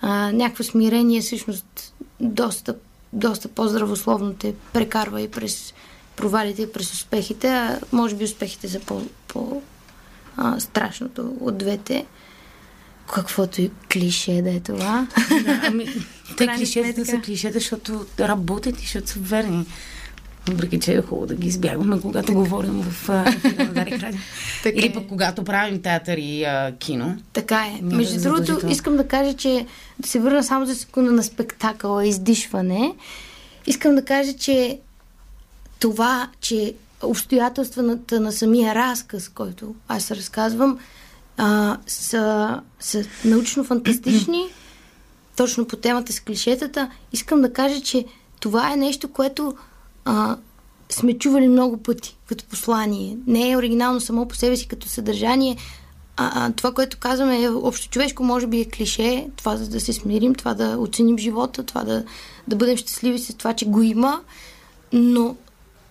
[0.00, 2.74] а, някакво смирение всъщност доста,
[3.12, 5.74] доста по-здравословно те прекарва и през
[6.16, 9.62] провалите през успехите, а може би успехите са по, по
[10.36, 12.06] а, страшното от двете
[13.14, 15.06] каквото и клише да е това.
[15.44, 15.86] Да, ами,
[16.36, 19.66] те клишетата са клишета, защото работят и защото са верни.
[20.48, 23.08] Въпреки, че е хубаво да ги избягваме, когато говорим в
[23.74, 24.20] Дарик Радио.
[24.74, 27.16] Или пък когато правим театър и а, кино.
[27.32, 27.82] Така е.
[27.82, 29.66] Между другото, искам да кажа, че
[29.98, 32.94] да се върна само за секунда на спектакъла Издишване.
[33.66, 34.78] Искам да кажа, че
[35.78, 40.78] това, че обстоятелствата на самия разказ, който аз разказвам,
[41.36, 44.42] а, са, са научно-фантастични,
[45.36, 46.90] точно по темата с клишетата.
[47.12, 48.04] Искам да кажа, че
[48.40, 49.54] това е нещо, което
[50.04, 50.36] а,
[50.88, 53.16] сме чували много пъти като послание.
[53.26, 55.56] Не е оригинално само по себе си като съдържание.
[56.16, 59.80] А, а това, което казваме е общо човешко, може би е клише, това за да
[59.80, 62.04] се смирим, това да оценим живота, това да,
[62.48, 64.20] да бъдем щастливи с това, че го има,
[64.92, 65.36] но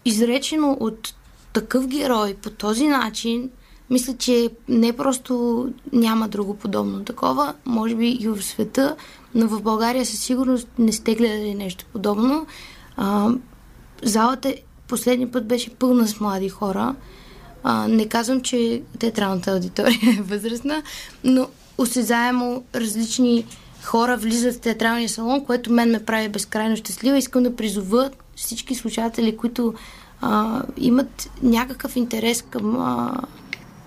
[0.06, 1.14] изречено от
[1.54, 3.50] такъв герой по този начин,
[3.90, 8.96] мисля, че не просто няма друго подобно такова, може би и в света,
[9.36, 12.48] но в България със сигурност не сте гледали нещо подобно.
[12.98, 13.30] А,
[14.04, 14.56] залата
[14.88, 16.96] последния път беше пълна с млади хора.
[17.64, 20.84] А, не казвам, че театралната аудитория е възрастна,
[21.24, 21.48] но
[21.78, 23.46] осезаемо различни
[23.84, 27.18] хора влизат в театралния салон, което мен ме прави безкрайно щастлива.
[27.18, 29.74] Искам да призова всички слушатели, които
[30.22, 33.22] а, имат някакъв интерес към, а,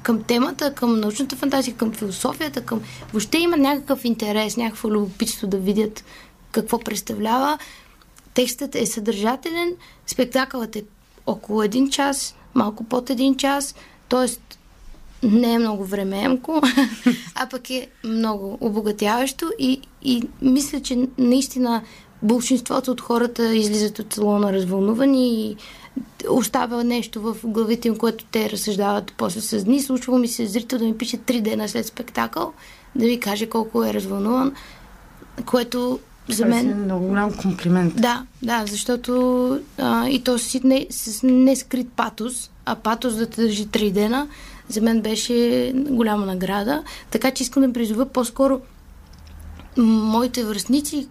[0.03, 2.81] към темата, към научната фантазия, към философията, към...
[3.13, 6.05] Въобще има някакъв интерес, някакво любопитство да видят
[6.53, 7.59] какво представлява.
[8.35, 9.75] Текстът е съдържателен,
[10.07, 10.85] спектакълът е
[11.27, 13.75] около един час, малко под един час,
[14.09, 14.27] т.е.
[15.27, 16.61] не е много времеемко,
[17.35, 21.83] а пък е много обогатяващо и, и мисля, че наистина
[22.23, 25.57] большинството от хората излизат от салона развълнувани и
[26.31, 29.83] остава нещо в главите им, което те разсъждават после с дни.
[29.83, 32.53] Случва ми се зрител да ми пише три дена след спектакъл,
[32.95, 34.53] да ви каже колко е развълнуван,
[35.47, 35.99] което
[36.29, 36.71] за мен...
[36.71, 37.95] е много голям комплимент.
[37.97, 43.43] Да, да, защото а, и то си не, с нескрит патос, а патос да те
[43.43, 44.29] държи три дена,
[44.69, 46.83] за мен беше голяма награда.
[47.11, 48.61] Така че искам да призова по-скоро
[49.83, 51.09] моите връзници,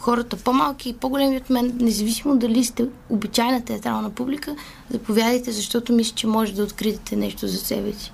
[0.00, 4.56] хората по-малки и по-големи от мен, независимо дали сте обичайна театрална публика,
[4.90, 8.12] заповядайте, защото мисля, че може да откриете нещо за себе си.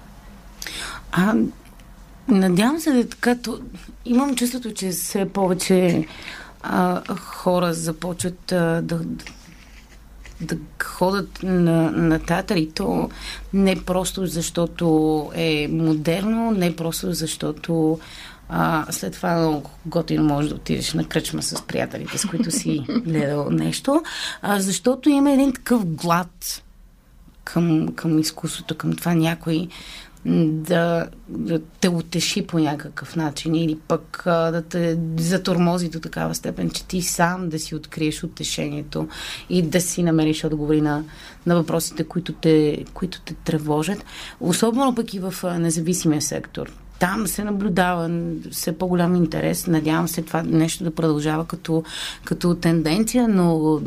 [1.13, 1.35] А,
[2.29, 3.37] надявам се да е така.
[3.37, 3.59] То...
[4.05, 6.07] Имам чувството, че все повече
[6.63, 9.01] а, хора започват а, да,
[10.41, 13.11] да ходят на, на театър и то
[13.53, 17.99] не просто защото е модерно, не просто защото
[18.53, 22.85] а, след това много готино може да отидеш на кръчма с приятелите, с които си
[22.89, 24.03] гледал нещо,
[24.43, 26.63] а, защото има един такъв глад
[27.45, 29.69] към, към изкуството, към това някой
[30.25, 36.35] да, да те утеши по някакъв начин или пък а, да те затормози до такава
[36.35, 39.09] степен, че ти сам да си откриеш утешението
[39.51, 41.05] и да си намериш отговори на,
[41.47, 44.05] на въпросите, които те, които те тревожат.
[44.41, 46.73] Особено пък и в а, независимия сектор.
[47.01, 48.11] Там се наблюдава
[48.51, 49.67] все по-голям интерес.
[49.67, 51.85] Надявам се това нещо да продължава като,
[52.25, 53.81] като тенденция, но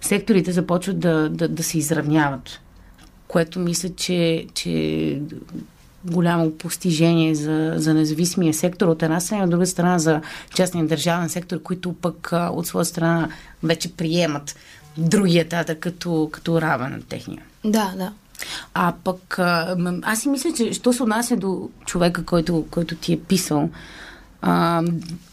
[0.00, 2.60] секторите започват да, да, да се изравняват
[3.34, 5.20] което мисля, че, че
[6.04, 10.20] голямо постижение за, за независимия сектор от една страна от друга страна за
[10.54, 13.28] частния държавен сектор, които пък от своя страна
[13.62, 14.56] вече приемат
[14.96, 17.42] другия театър като, като равен на техния.
[17.64, 18.12] Да, да.
[18.74, 19.38] А пък
[20.02, 23.70] аз си мисля, че що се отнася до човека, който, който ти е писал,
[24.42, 24.82] а,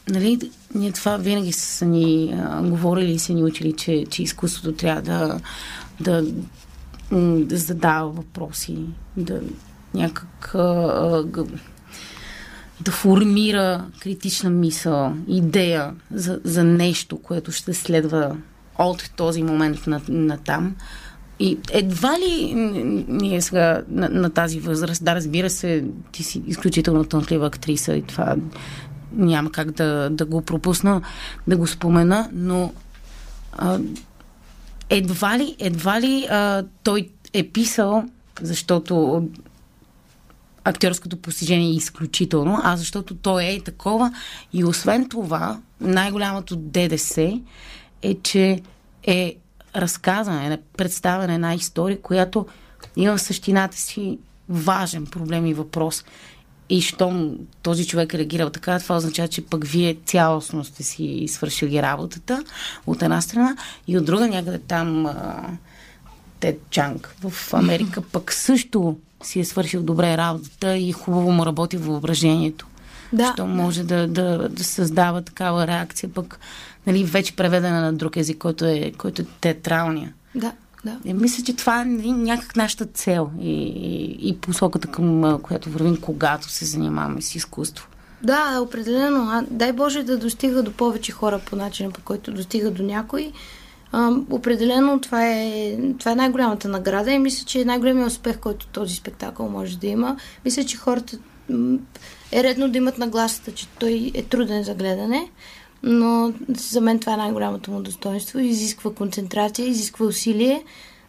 [0.10, 4.72] нали, ние това винаги са ни а, говорили и са ни учили, че, че изкуството
[4.72, 5.40] трябва да,
[6.00, 6.26] да
[7.40, 8.78] да задава въпроси,
[9.18, 9.42] да
[9.94, 10.52] някак
[12.82, 18.38] да формира критична мисъл, идея за, за нещо, което ще следва
[18.80, 20.76] от този момент на, на там.
[21.42, 22.54] И едва ли
[23.08, 28.02] ние сега на, на тази възраст, да, разбира се, ти си изключително тънтлива актриса и
[28.02, 28.36] това
[29.14, 31.02] няма как да, да го пропусна,
[31.48, 32.74] да го спомена, но
[33.52, 33.80] а,
[34.90, 38.04] едва ли, едва ли а, той е писал,
[38.42, 39.24] защото
[40.64, 44.14] актьорското постижение е изключително, а защото той е такова.
[44.54, 47.40] И освен това, най-голямото ДДС
[48.02, 48.62] е, че
[49.04, 49.36] е
[49.76, 52.46] разказана, е представена една история, която
[52.96, 54.20] има в същината си
[54.50, 56.04] важен проблем и въпрос.
[56.70, 61.26] И щом този човек е реагирал така, това означава, че пък вие цялостно сте си
[61.28, 62.44] свършили работата
[62.88, 63.58] от една страна
[63.88, 65.08] и от друга някъде там
[66.40, 71.78] Тед Чанг в Америка пък също си е свършил добре работата и хубаво му работи
[71.78, 72.68] въображението.
[73.14, 73.32] Да.
[73.34, 76.40] Що може да, да, да създава такава реакция, пък
[76.88, 80.14] нали, вече преведена на друг език, който е, който е театралния.
[80.36, 80.52] Да.
[80.86, 80.98] Да.
[81.06, 85.98] И мисля, че това е някак нашата цел и, и, и посоката, към която вървим,
[86.02, 87.88] когато се занимаваме с изкуство.
[88.24, 89.30] Да, определено.
[89.30, 93.32] А, дай Боже да достига до повече хора по начина, по който достига до някой.
[93.92, 98.68] А, определено това е, това е най-голямата награда и мисля, че е най-големият успех, който
[98.68, 100.18] този спектакъл може да има.
[100.46, 101.18] Мисля, че хората
[102.32, 105.30] е редно да имат нагласата, че той е труден за гледане,
[105.84, 108.40] но за мен това е най-голямото му достоинство.
[108.40, 110.64] Изисква концентрация, изисква усилие,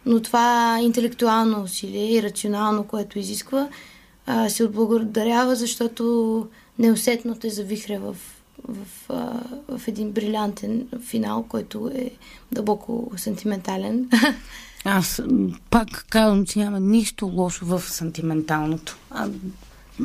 [0.05, 3.69] но това интелектуално усилие и рационално, което изисква,
[4.47, 6.47] се отблагодарява, защото
[6.79, 8.15] неусетно те завихря в,
[8.67, 12.11] в, в, в един брилянтен финал, който е
[12.51, 14.09] дълбоко сантиментален.
[14.85, 15.21] Аз
[15.69, 18.97] пак казвам, че няма нищо лошо в сантименталното.
[19.09, 19.29] А,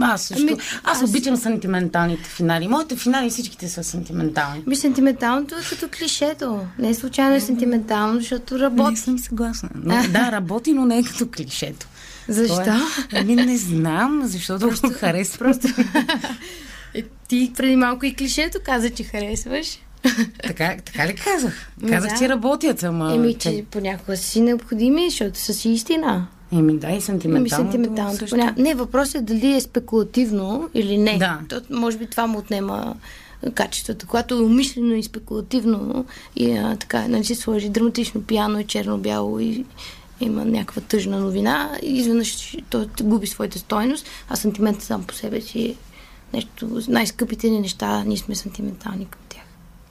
[0.00, 0.42] аз също.
[0.42, 2.68] Ами, аз, аз обичам сантименталните финали.
[2.68, 4.62] Моите финали всичките са сантиментални.
[4.66, 6.66] Ми сантименталното е като клишето.
[6.78, 8.90] Не е случайно е сантиментално, защото работи.
[8.90, 9.68] Не съм съгласна.
[9.74, 11.86] Но, да, работи, но не е като клишето.
[12.28, 12.70] Защо?
[13.12, 14.94] Е, ами не знам, защото просто, го.
[15.38, 15.68] Просто.
[16.94, 19.78] Е, ти преди малко и клишето каза, че харесваш.
[20.42, 21.70] Така, така ли казах?
[21.88, 22.18] Казах, да.
[22.18, 23.14] че работят, ама...
[23.14, 26.26] Еми, че понякога си необходими, защото са си истина.
[26.52, 27.56] Еми, да, и Еми, сентименталното.
[27.56, 28.18] сентименталното.
[28.18, 28.36] също.
[28.56, 31.18] Не, въпросът е дали е спекулативно или не.
[31.18, 31.40] Да.
[31.48, 32.94] То, може би това му отнема
[33.54, 34.06] качеството.
[34.06, 36.04] Когато е умишлено и спекулативно
[36.36, 39.64] и а, така, нали сложи драматично пиано и черно-бяло и
[40.20, 45.60] има някаква тъжна новина, изведнъж то губи своята стойност, а сантиментът сам по себе си
[45.62, 45.74] е
[46.32, 49.20] нещо, най-скъпите ни неща, ние сме сантиментални към.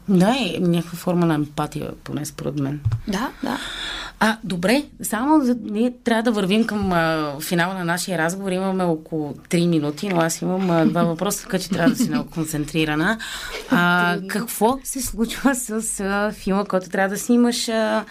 [0.09, 2.79] Да, е някаква форма на емпатия, поне според мен.
[3.07, 3.57] Да, да.
[4.19, 8.51] А, добре, само за, ние трябва да вървим към а, финала на нашия разговор.
[8.51, 12.09] Имаме около 3 минути, но аз имам а, два въпроса, така че трябва да си
[12.09, 13.17] много концентрирана.
[13.69, 18.05] А, какво се случва с а, филма, който трябва да снимаш а,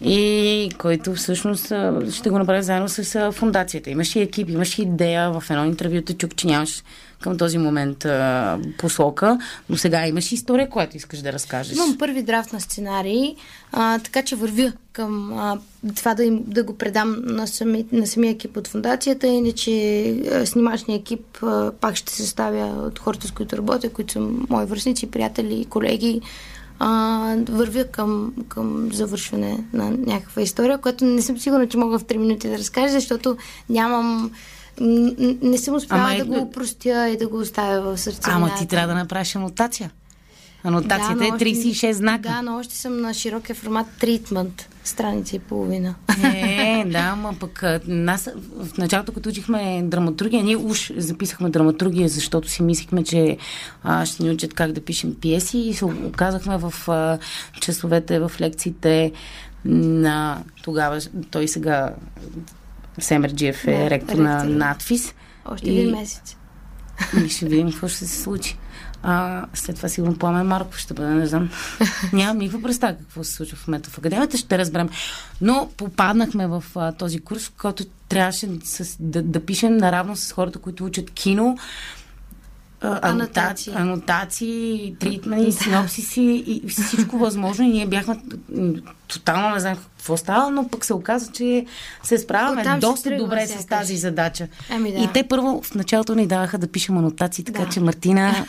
[0.00, 1.72] и който всъщност
[2.12, 3.90] ще го направя заедно с фундацията?
[3.90, 5.40] Имаш ли екип, имаш ли идея?
[5.40, 6.82] В едно интервю те чук, че нямаш
[7.20, 11.76] към този момент а, посока, но сега имаш история, която искаш да разкажеш.
[11.76, 13.34] Имам първи драфт на сценарий,
[13.72, 15.58] а, така че вървя към а,
[15.96, 19.70] това да, им, да го предам на, сами, на самия екип от фундацията, иначе
[20.32, 24.20] а, снимачният екип а, пак ще се съставя от хората, с които работя, които са
[24.50, 26.20] мои връзници, приятели, колеги.
[26.78, 32.04] А, вървя към, към завършване на някаква история, която не съм сигурна, че мога в
[32.04, 33.36] 3 минути да разкажа, защото
[33.68, 34.30] нямам
[34.80, 38.36] не съм успяла Ама е- да го упростя и да го оставя в сърцевината.
[38.36, 39.90] Ама ти трябва да направиш анотация.
[40.66, 42.28] Анотацията но е още- 36 знака.
[42.28, 44.68] Да, но още съм на широкия формат тритмент.
[44.84, 45.94] Страница и половина.
[46.24, 52.48] Е, да, ама пък нас в началото, като учихме драматургия, ние уж записахме драматургия, защото
[52.48, 53.36] си мислихме, че
[53.82, 57.18] а, ще ни учат как да пишем пиеси и се оказахме в а,
[57.60, 59.12] часовете, в лекциите
[59.64, 61.94] на тогава, той сега
[62.98, 64.54] Семерджиев е Да, ректор на ректор.
[64.54, 65.14] надфис.
[65.46, 66.36] Още И- един месец.
[67.16, 68.56] И ще видим какво ще се случи.
[69.02, 71.50] А, след това сигурно Пламен Марков ще бъде, не знам.
[72.12, 74.88] Нямам никаква представа какво се случва в момента в академията, ще разберем.
[75.40, 80.32] Но попаднахме в а, този курс, в който трябваше с, да, да пишем наравно с
[80.32, 81.58] хората, които учат кино,
[82.80, 83.72] Анотации.
[83.76, 87.64] анотации, тритмени, синопсиси и всичко възможно.
[87.64, 88.16] И ние бяхме
[89.08, 91.66] тотално не знам какво става, но пък се оказа, че
[92.02, 93.64] се справяме Оттам доста добре с сякаш.
[93.66, 94.48] тази задача.
[94.70, 94.98] Ами да.
[94.98, 97.68] И те първо в началото ни даваха да пишем анотации, така Да.
[97.68, 98.46] че Мартина...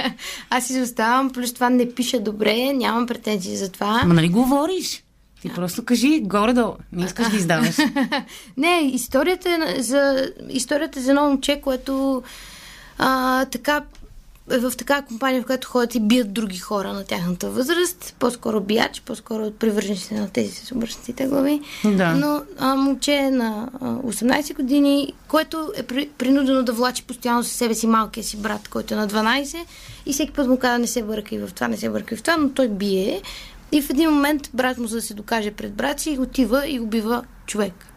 [0.50, 4.00] Аз изоставам, плюс това не пиша добре, нямам претенции за това.
[4.02, 5.04] Ама нали говориш?
[5.42, 6.74] Ти просто кажи горе-долу.
[6.92, 7.76] Не искаш да издаваш.
[8.56, 12.22] Не, историята е за, историята е за едно момче, което
[13.02, 13.82] а, така
[14.50, 18.14] е в такава компания, в която ходят и бият други хора на тяхната възраст.
[18.18, 21.60] По-скоро бияч, по-скоро привърженици на тези с обръщите глави.
[21.84, 22.14] Да.
[22.14, 27.44] Но а, момче е на а, 18 години, което е при, принудено да влачи постоянно
[27.44, 29.56] със себе си малкия си брат, който е на 12.
[30.06, 32.36] И всеки път му казва, не се бъркай в това, не се бъркай в това,
[32.36, 33.22] но той бие.
[33.72, 36.80] И в един момент брат му, за да се докаже пред брат си, отива и
[36.80, 37.89] убива човек.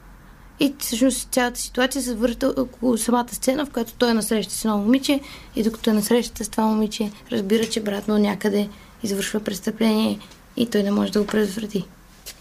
[0.63, 4.65] И всъщност цялата ситуация се върта около самата сцена, в която той е насреща с
[4.65, 5.19] едно момиче
[5.55, 8.69] и докато е насреща с това момиче, разбира, че брат му някъде
[9.03, 10.19] извършва престъпление
[10.57, 11.85] и той не може да го предотврати.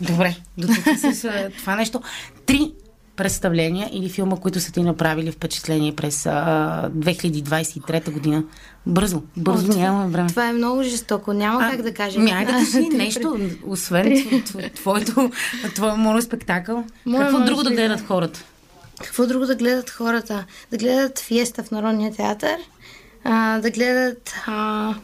[0.01, 2.01] Добре, до тук с това нещо.
[2.47, 2.73] Три
[3.17, 8.45] представления или филма, които са ти направили впечатление през а, 2023 година.
[8.87, 10.29] Бързо, бързо, О, нямаме време.
[10.29, 11.33] Това е много жестоко.
[11.33, 12.19] Няма как да кажа.
[12.21, 15.31] Ами, айде да кажи нещо, освен тво- тво- твоето,
[15.75, 16.85] твоя моноспектакъл.
[17.07, 18.45] Моя Какво друго да гледат хората?
[19.03, 20.45] Какво друго да гледат хората?
[20.71, 22.57] Да гледат фиеста в Народния театър,
[23.25, 24.35] а, да гледат...
[24.47, 24.95] А...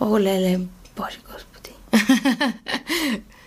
[0.00, 0.60] О, леле,
[0.96, 1.70] Боже Господи.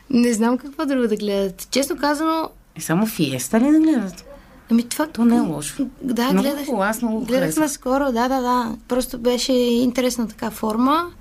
[0.09, 1.67] не знам какво друго да гледат.
[1.71, 4.25] Честно казано, Е, само фиеста ли да гледат?
[4.71, 5.07] ами това...
[5.07, 5.87] То не е лошо.
[6.01, 6.65] Да, Много гледах.
[6.65, 7.63] хубаво, аз много го Гледах харесвам.
[7.63, 8.75] наскоро, да, да, да.
[8.87, 11.11] Просто беше интересна така форма.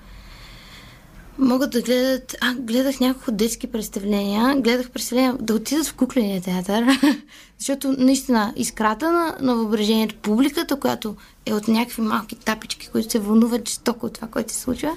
[1.39, 2.37] Могат да гледат...
[2.41, 4.57] А, гледах няколко детски представления.
[4.57, 6.85] Гледах представления да отидат в кукления театър.
[7.59, 11.16] Защото наистина изкрата на, на въображението публиката, която
[11.47, 14.97] е от някакви малки тапички, които се вълнуват жестоко от това, което се случва.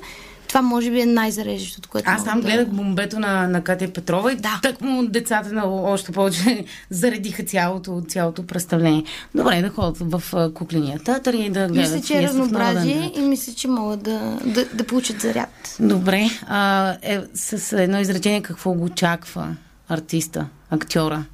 [0.50, 4.32] Това може би е най-зареждащото, което Аз там да- гледах бомбето на, на Катя Петрова
[4.32, 4.60] и Да.
[4.64, 9.04] так му децата на още повече заредиха цялото, цялото представление.
[9.36, 13.54] Добре, да ходят в кукления театър и да гледат Мисля, че е разнообразие и мисля,
[13.54, 15.76] че могат да, да, да получат заряд.
[15.80, 19.56] Добре, а, е, с едно изречение какво го очаква
[19.90, 21.26] артиста, актьора?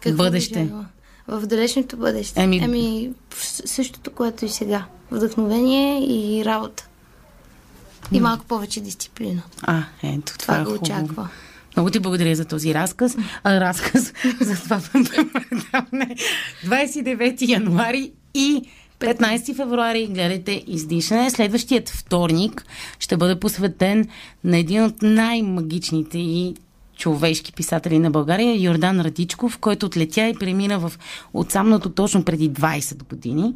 [0.00, 0.68] Какво бъдеще.
[1.28, 2.40] В далечното бъдеще.
[2.40, 3.10] Еми- Еми,
[3.64, 4.84] същото, което и сега.
[5.10, 6.88] Вдъхновение и работа.
[8.16, 9.42] И малко повече дисциплина.
[9.62, 10.84] А, ето, това, Това е го хубаво.
[10.84, 11.28] очаква.
[11.76, 13.16] Много ти благодаря за този разказ.
[13.44, 16.16] А, разказ за това предаване.
[16.66, 18.62] 29 януари и
[19.00, 21.30] 15 февруари гледайте издишане.
[21.30, 22.66] Следващият вторник
[22.98, 24.08] ще бъде посветен
[24.44, 26.54] на един от най-магичните и
[26.96, 30.92] човешки писатели на България, Йордан Радичков, който отлетя и премина в
[31.34, 33.54] отсамното точно преди 20 години.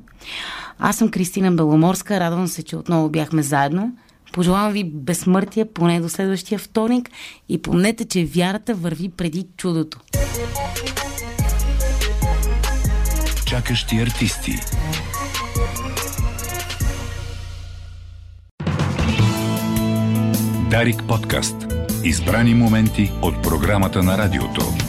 [0.78, 3.92] Аз съм Кристина Беломорска, радвам се, че отново бяхме заедно.
[4.32, 7.10] Пожелавам ви безсмъртие поне до следващия вторник
[7.48, 10.00] и помнете, че вярата върви преди чудото.
[13.46, 14.52] Чакащи артисти.
[20.70, 21.56] Дарик подкаст.
[22.04, 24.87] Избрани моменти от програмата на радиото.